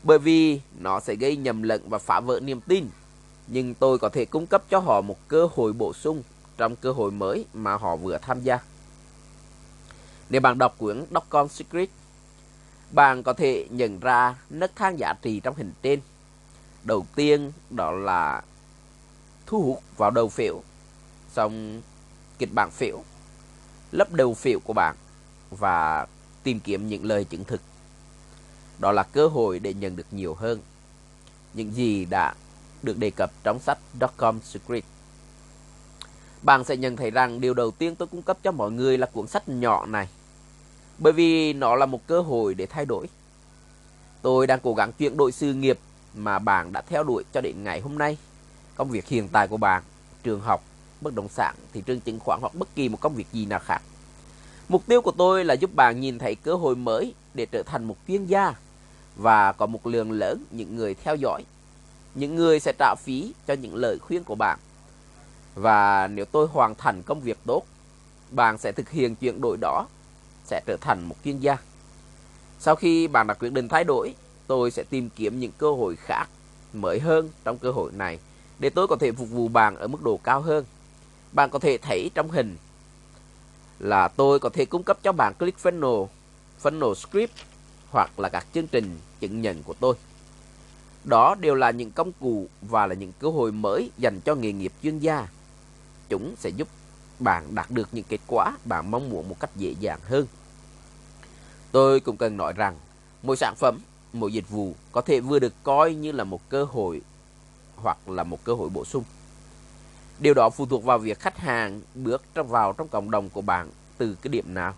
bởi 0.04 0.20
vì 0.20 0.62
nó 0.80 1.00
sẽ 1.00 1.16
gây 1.16 1.36
nhầm 1.36 1.64
lẫn 1.64 1.90
và 1.90 1.98
phá 1.98 2.20
vỡ 2.20 2.40
niềm 2.40 2.62
tin. 2.62 2.90
Nhưng 3.48 3.74
tôi 3.74 4.00
có 4.00 4.10
thể 4.10 4.26
cung 4.26 4.48
cấp 4.48 4.64
cho 4.70 4.80
họ 4.80 5.02
một 5.02 5.28
cơ 5.28 5.48
hội 5.56 5.74
bổ 5.74 5.94
sung 5.94 6.24
trong 6.58 6.76
cơ 6.76 6.92
hội 6.92 7.12
mới 7.12 7.46
mà 7.54 7.76
họ 7.76 7.96
vừa 7.96 8.18
tham 8.18 8.42
gia. 8.42 8.60
Nếu 10.30 10.42
bạn 10.42 10.58
đọc 10.58 10.76
quyển 10.78 11.04
Doctor 11.12 11.52
Secret, 11.52 11.90
bạn 12.92 13.24
có 13.24 13.34
thể 13.34 13.68
nhận 13.70 14.00
ra 14.00 14.36
nấc 14.50 14.76
thang 14.76 15.00
giá 15.00 15.14
trị 15.22 15.40
trong 15.40 15.56
hình 15.56 15.74
trên. 15.82 16.00
Đầu 16.84 17.06
tiên 17.16 17.52
đó 17.70 17.92
là 17.92 18.42
thu 19.46 19.64
hút 19.64 19.84
vào 19.98 20.12
đầu 20.12 20.30
phiếu, 20.30 20.62
xong 21.34 21.82
kịch 22.38 22.54
bản 22.54 22.72
phiếu, 22.72 23.04
lấp 23.92 24.12
đầu 24.12 24.34
phiếu 24.34 24.60
của 24.60 24.74
bạn 24.74 24.96
và 25.50 26.08
tìm 26.44 26.60
kiếm 26.60 26.88
những 26.88 27.06
lời 27.06 27.24
chứng 27.24 27.44
thực. 27.44 27.62
Đó 28.80 28.92
là 28.92 29.04
cơ 29.04 29.28
hội 29.28 29.60
để 29.60 29.74
nhận 29.74 29.96
được 29.96 30.06
nhiều 30.12 30.34
hơn 30.34 30.60
những 31.54 31.74
gì 31.74 32.06
đã 32.06 32.34
được 32.82 32.98
đề 32.98 33.12
cập 33.12 33.32
trong 33.44 33.60
sách 33.60 33.78
Dotcom 34.02 34.40
Secret. 34.44 34.84
Bạn 36.42 36.64
sẽ 36.64 36.78
nhận 36.78 36.96
thấy 36.96 37.12
rằng 37.12 37.42
điều 37.42 37.54
đầu 37.54 37.72
tiên 37.72 37.96
tôi 37.96 38.08
cung 38.08 38.22
cấp 38.22 38.38
cho 38.44 38.52
mọi 38.52 38.72
người 38.72 38.98
là 38.98 39.08
cuốn 39.14 39.28
sách 39.28 39.50
nhỏ 39.50 39.86
này. 39.86 40.08
Bởi 40.98 41.14
vì 41.14 41.54
nó 41.54 41.76
là 41.76 41.86
một 41.86 42.08
cơ 42.08 42.22
hội 42.22 42.54
để 42.54 42.66
thay 42.66 42.86
đổi. 42.86 43.08
Tôi 44.22 44.48
đang 44.48 44.60
cố 44.64 44.74
gắng 44.74 44.92
chuyển 44.94 45.18
đổi 45.18 45.32
sự 45.32 45.54
nghiệp 45.54 45.80
mà 46.16 46.40
bạn 46.40 46.74
đã 46.74 46.82
theo 46.82 47.04
đuổi 47.04 47.24
cho 47.34 47.42
đến 47.42 47.64
ngày 47.64 47.80
hôm 47.80 47.98
nay. 47.98 48.18
Công 48.76 48.90
việc 48.90 49.08
hiện 49.08 49.28
tại 49.28 49.48
của 49.48 49.58
bạn, 49.58 49.84
trường 50.24 50.42
học, 50.42 50.64
bất 51.02 51.16
động 51.16 51.30
sản, 51.30 51.56
thị 51.74 51.82
trường 51.86 52.00
chứng 52.00 52.20
khoán 52.20 52.40
hoặc 52.42 52.56
bất 52.56 52.76
kỳ 52.76 52.90
một 52.90 53.02
công 53.02 53.14
việc 53.14 53.28
gì 53.32 53.46
nào 53.46 53.60
khác. 53.60 53.82
Mục 54.70 54.86
tiêu 54.86 55.02
của 55.02 55.12
tôi 55.12 55.46
là 55.46 55.54
giúp 55.54 55.76
bạn 55.76 56.00
nhìn 56.00 56.20
thấy 56.20 56.36
cơ 56.36 56.54
hội 56.54 56.76
mới 56.76 57.14
để 57.34 57.46
trở 57.46 57.64
thành 57.64 57.84
một 57.84 57.98
chuyên 58.08 58.26
gia 58.26 58.54
và 59.20 59.52
có 59.52 59.66
một 59.66 59.88
lượng 59.88 60.12
lớn 60.12 60.44
những 60.52 60.76
người 60.76 60.94
theo 60.94 61.16
dõi. 61.16 61.44
Những 62.16 62.36
người 62.36 62.60
sẽ 62.60 62.74
trả 62.80 62.96
phí 62.96 63.34
cho 63.48 63.54
những 63.54 63.76
lời 63.76 64.00
khuyên 64.00 64.24
của 64.24 64.36
bạn. 64.36 64.60
Và 65.56 66.08
nếu 66.08 66.26
tôi 66.26 66.48
hoàn 66.48 66.76
thành 66.76 67.04
công 67.04 67.22
việc 67.22 67.38
tốt, 67.46 67.64
bạn 68.32 68.58
sẽ 68.58 68.72
thực 68.72 68.90
hiện 68.90 69.16
chuyển 69.16 69.42
đổi 69.42 69.58
đó, 69.62 69.88
sẽ 70.46 70.62
trở 70.66 70.78
thành 70.82 71.04
một 71.10 71.16
chuyên 71.24 71.40
gia. 71.40 71.58
Sau 72.60 72.76
khi 72.76 73.08
bạn 73.08 73.28
đã 73.28 73.34
quyết 73.34 73.54
định 73.54 73.68
thay 73.68 73.84
đổi, 73.84 74.14
tôi 74.48 74.72
sẽ 74.72 74.84
tìm 74.90 75.10
kiếm 75.16 75.40
những 75.40 75.52
cơ 75.58 75.72
hội 75.72 75.96
khác 75.96 76.30
mới 76.74 77.00
hơn 77.00 77.30
trong 77.44 77.58
cơ 77.58 77.72
hội 77.72 77.92
này 77.92 78.20
để 78.60 78.70
tôi 78.70 78.88
có 78.88 78.96
thể 78.96 79.12
phục 79.12 79.30
vụ 79.30 79.48
bạn 79.48 79.76
ở 79.76 79.88
mức 79.88 80.04
độ 80.04 80.20
cao 80.24 80.42
hơn. 80.42 80.66
Bạn 81.32 81.50
có 81.50 81.60
thể 81.60 81.78
thấy 81.78 82.12
trong 82.16 82.32
hình 82.32 82.58
là 83.80 84.08
tôi 84.08 84.40
có 84.40 84.50
thể 84.50 84.66
cung 84.66 84.84
cấp 84.84 84.98
cho 85.04 85.12
bạn 85.12 85.34
ClickFunnels, 85.40 86.08
Funnel 86.64 86.94
Script 86.94 87.34
hoặc 87.92 88.20
là 88.20 88.30
các 88.30 88.46
chương 88.54 88.68
trình 88.68 89.00
chứng 89.20 89.42
nhận 89.42 89.64
của 89.64 89.74
tôi. 89.74 89.96
Đó 91.04 91.36
đều 91.40 91.56
là 91.56 91.72
những 91.72 91.92
công 91.92 92.12
cụ 92.12 92.48
và 92.62 92.88
là 92.88 92.96
những 92.96 93.12
cơ 93.20 93.30
hội 93.30 93.52
mới 93.52 93.92
dành 93.98 94.20
cho 94.22 94.36
nghề 94.36 94.52
nghiệp 94.52 94.74
chuyên 94.84 95.00
gia. 95.00 95.28
Chúng 96.10 96.36
sẽ 96.38 96.50
giúp 96.50 96.68
bạn 97.20 97.56
đạt 97.56 97.72
được 97.72 97.90
những 97.92 98.06
kết 98.10 98.20
quả 98.28 98.58
bạn 98.66 98.92
mong 98.92 99.10
muốn 99.10 99.30
một 99.30 99.40
cách 99.40 99.50
dễ 99.56 99.76
dàng 99.80 100.00
hơn. 100.04 100.26
Tôi 101.72 102.00
cũng 102.00 102.18
cần 102.18 102.38
nói 102.38 102.54
rằng 102.54 102.78
mỗi 103.24 103.38
sản 103.38 103.56
phẩm, 103.56 103.78
mỗi 104.14 104.34
dịch 104.34 104.50
vụ 104.50 104.76
có 104.92 105.02
thể 105.02 105.20
vừa 105.20 105.40
được 105.40 105.54
coi 105.64 105.94
như 105.94 106.12
là 106.12 106.24
một 106.24 106.50
cơ 106.50 106.64
hội 106.64 107.02
hoặc 107.76 108.10
là 108.10 108.24
một 108.24 108.44
cơ 108.44 108.54
hội 108.54 108.70
bổ 108.70 108.86
sung. 108.86 109.04
Điều 110.20 110.34
đó 110.34 110.50
phụ 110.50 110.66
thuộc 110.66 110.84
vào 110.84 110.98
việc 110.98 111.20
khách 111.20 111.38
hàng 111.38 111.82
bước 111.96 112.24
vào 112.34 112.74
trong 112.74 112.88
cộng 112.88 113.12
đồng 113.12 113.30
của 113.30 113.42
bạn 113.42 113.70
từ 113.98 114.16
cái 114.22 114.30
điểm 114.30 114.54
nào. 114.54 114.74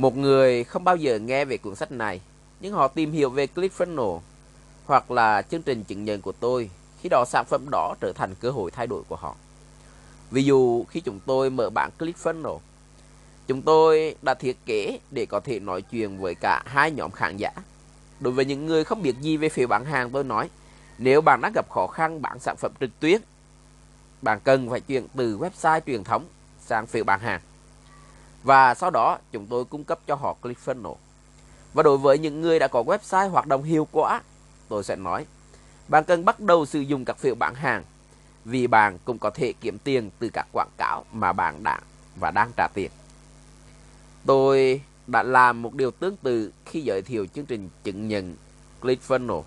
Một 0.00 0.16
người 0.16 0.64
không 0.64 0.84
bao 0.84 0.96
giờ 0.96 1.18
nghe 1.18 1.44
về 1.44 1.56
cuốn 1.56 1.74
sách 1.74 1.92
này, 1.92 2.20
nhưng 2.60 2.72
họ 2.72 2.88
tìm 2.88 3.12
hiểu 3.12 3.30
về 3.30 3.46
ClickFunnels 3.54 4.20
hoặc 4.86 5.10
là 5.10 5.42
chương 5.42 5.62
trình 5.62 5.84
chứng 5.84 6.04
nhận 6.04 6.22
của 6.22 6.32
tôi, 6.32 6.70
khi 7.00 7.08
đó 7.08 7.24
sản 7.28 7.44
phẩm 7.48 7.66
đó 7.70 7.94
trở 8.00 8.12
thành 8.12 8.34
cơ 8.40 8.50
hội 8.50 8.70
thay 8.70 8.86
đổi 8.86 9.02
của 9.08 9.16
họ. 9.16 9.34
Ví 10.30 10.44
dụ 10.44 10.84
khi 10.84 11.00
chúng 11.00 11.20
tôi 11.26 11.50
mở 11.50 11.70
bảng 11.70 11.90
ClickFunnels, 11.98 12.58
chúng 13.46 13.62
tôi 13.62 14.14
đã 14.22 14.34
thiết 14.34 14.56
kế 14.66 14.98
để 15.10 15.26
có 15.26 15.40
thể 15.40 15.60
nói 15.60 15.82
chuyện 15.82 16.18
với 16.18 16.34
cả 16.34 16.62
hai 16.66 16.90
nhóm 16.90 17.10
khán 17.10 17.36
giả. 17.36 17.50
Đối 18.20 18.32
với 18.32 18.44
những 18.44 18.66
người 18.66 18.84
không 18.84 19.02
biết 19.02 19.14
gì 19.20 19.36
về 19.36 19.48
phiếu 19.48 19.68
bán 19.68 19.84
hàng 19.84 20.10
tôi 20.10 20.24
nói, 20.24 20.50
nếu 20.98 21.20
bạn 21.20 21.40
đã 21.40 21.50
gặp 21.54 21.70
khó 21.70 21.86
khăn 21.86 22.22
bán 22.22 22.38
sản 22.38 22.56
phẩm 22.56 22.72
trực 22.80 22.90
tuyến, 23.00 23.20
bạn 24.22 24.40
cần 24.44 24.70
phải 24.70 24.80
chuyển 24.80 25.06
từ 25.16 25.38
website 25.38 25.80
truyền 25.86 26.04
thống 26.04 26.24
sang 26.60 26.86
phiếu 26.86 27.04
bán 27.04 27.20
hàng. 27.20 27.40
Và 28.42 28.74
sau 28.74 28.90
đó 28.90 29.18
chúng 29.32 29.46
tôi 29.46 29.64
cung 29.64 29.84
cấp 29.84 29.98
cho 30.06 30.14
họ 30.14 30.36
ClickFunnels. 30.42 30.96
Và 31.74 31.82
đối 31.82 31.98
với 31.98 32.18
những 32.18 32.40
người 32.40 32.58
đã 32.58 32.68
có 32.68 32.82
website 32.82 33.28
hoạt 33.28 33.46
động 33.46 33.62
hiệu 33.62 33.88
quả, 33.92 34.22
tôi 34.68 34.84
sẽ 34.84 34.96
nói 34.96 35.26
bạn 35.88 36.04
cần 36.04 36.24
bắt 36.24 36.40
đầu 36.40 36.66
sử 36.66 36.80
dụng 36.80 37.04
các 37.04 37.18
phiếu 37.18 37.34
bán 37.34 37.54
hàng 37.54 37.84
vì 38.44 38.66
bạn 38.66 38.98
cũng 39.04 39.18
có 39.18 39.30
thể 39.30 39.52
kiếm 39.60 39.78
tiền 39.78 40.10
từ 40.18 40.30
các 40.32 40.46
quảng 40.52 40.70
cáo 40.76 41.04
mà 41.12 41.32
bạn 41.32 41.62
đã 41.62 41.80
và 42.16 42.30
đang 42.30 42.50
trả 42.56 42.68
tiền. 42.68 42.90
Tôi 44.26 44.82
đã 45.06 45.22
làm 45.22 45.62
một 45.62 45.74
điều 45.74 45.90
tương 45.90 46.16
tự 46.16 46.52
khi 46.66 46.80
giới 46.80 47.02
thiệu 47.02 47.26
chương 47.34 47.46
trình 47.46 47.68
chứng 47.84 48.08
nhận 48.08 48.36
ClickFunnels. 48.82 49.42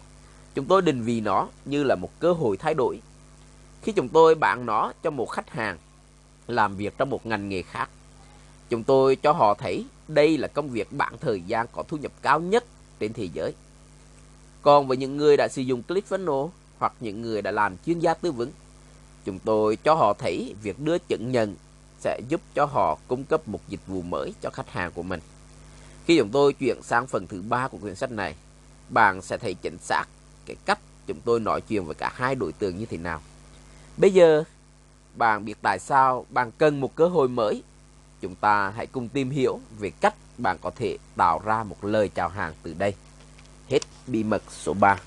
Chúng 0.55 0.65
tôi 0.65 0.81
định 0.81 1.01
vị 1.01 1.21
nó 1.21 1.47
như 1.65 1.83
là 1.83 1.95
một 1.95 2.19
cơ 2.19 2.33
hội 2.33 2.57
thay 2.57 2.73
đổi. 2.73 3.01
Khi 3.81 3.91
chúng 3.91 4.09
tôi 4.09 4.35
bán 4.35 4.65
nó 4.65 4.93
cho 5.03 5.11
một 5.11 5.25
khách 5.25 5.49
hàng 5.49 5.77
làm 6.47 6.75
việc 6.75 6.97
trong 6.97 7.09
một 7.09 7.25
ngành 7.25 7.49
nghề 7.49 7.61
khác 7.61 7.89
Chúng 8.73 8.83
tôi 8.83 9.15
cho 9.15 9.31
họ 9.31 9.53
thấy 9.53 9.85
đây 10.07 10.37
là 10.37 10.47
công 10.47 10.69
việc 10.69 10.91
bạn 10.91 11.13
thời 11.21 11.41
gian 11.41 11.67
có 11.71 11.83
thu 11.87 11.97
nhập 11.97 12.11
cao 12.21 12.39
nhất 12.39 12.65
trên 12.99 13.13
thế 13.13 13.29
giới. 13.33 13.53
Còn 14.61 14.87
với 14.87 14.97
những 14.97 15.17
người 15.17 15.37
đã 15.37 15.47
sử 15.47 15.61
dụng 15.61 15.83
ClickFunnels 15.87 16.49
hoặc 16.79 16.93
những 16.99 17.21
người 17.21 17.41
đã 17.41 17.51
làm 17.51 17.75
chuyên 17.85 17.99
gia 17.99 18.13
tư 18.13 18.31
vấn, 18.31 18.51
chúng 19.25 19.39
tôi 19.39 19.75
cho 19.75 19.93
họ 19.93 20.13
thấy 20.13 20.55
việc 20.61 20.79
đưa 20.79 20.97
chứng 20.97 21.31
nhận 21.31 21.55
sẽ 21.99 22.19
giúp 22.29 22.41
cho 22.55 22.65
họ 22.65 22.97
cung 23.07 23.23
cấp 23.23 23.47
một 23.47 23.59
dịch 23.67 23.87
vụ 23.87 24.01
mới 24.01 24.33
cho 24.41 24.49
khách 24.49 24.69
hàng 24.69 24.91
của 24.91 25.03
mình. 25.03 25.19
Khi 26.05 26.17
chúng 26.17 26.29
tôi 26.29 26.53
chuyển 26.53 26.81
sang 26.83 27.07
phần 27.07 27.27
thứ 27.27 27.41
ba 27.49 27.67
của 27.67 27.77
quyển 27.77 27.95
sách 27.95 28.11
này, 28.11 28.35
bạn 28.89 29.21
sẽ 29.21 29.37
thấy 29.37 29.53
chính 29.53 29.77
xác 29.77 30.05
cái 30.45 30.55
cách 30.65 30.79
chúng 31.07 31.19
tôi 31.25 31.39
nói 31.39 31.61
chuyện 31.61 31.85
với 31.85 31.95
cả 31.95 32.11
hai 32.15 32.35
đối 32.35 32.51
tượng 32.51 32.77
như 32.77 32.85
thế 32.85 32.97
nào. 32.97 33.21
Bây 33.97 34.11
giờ, 34.11 34.43
bạn 35.15 35.45
biết 35.45 35.57
tại 35.61 35.79
sao 35.79 36.25
bạn 36.29 36.51
cần 36.57 36.79
một 36.79 36.95
cơ 36.95 37.07
hội 37.07 37.27
mới 37.27 37.63
chúng 38.23 38.35
ta 38.35 38.69
hãy 38.69 38.87
cùng 38.87 39.09
tìm 39.09 39.29
hiểu 39.29 39.59
về 39.79 39.89
cách 40.01 40.15
bạn 40.37 40.57
có 40.61 40.71
thể 40.75 40.97
tạo 41.17 41.41
ra 41.45 41.63
một 41.63 41.85
lời 41.85 42.09
chào 42.15 42.29
hàng 42.29 42.53
từ 42.63 42.73
đây. 42.77 42.93
Hết 43.69 43.79
bí 44.07 44.23
mật 44.23 44.43
số 44.49 44.73
3. 44.73 44.97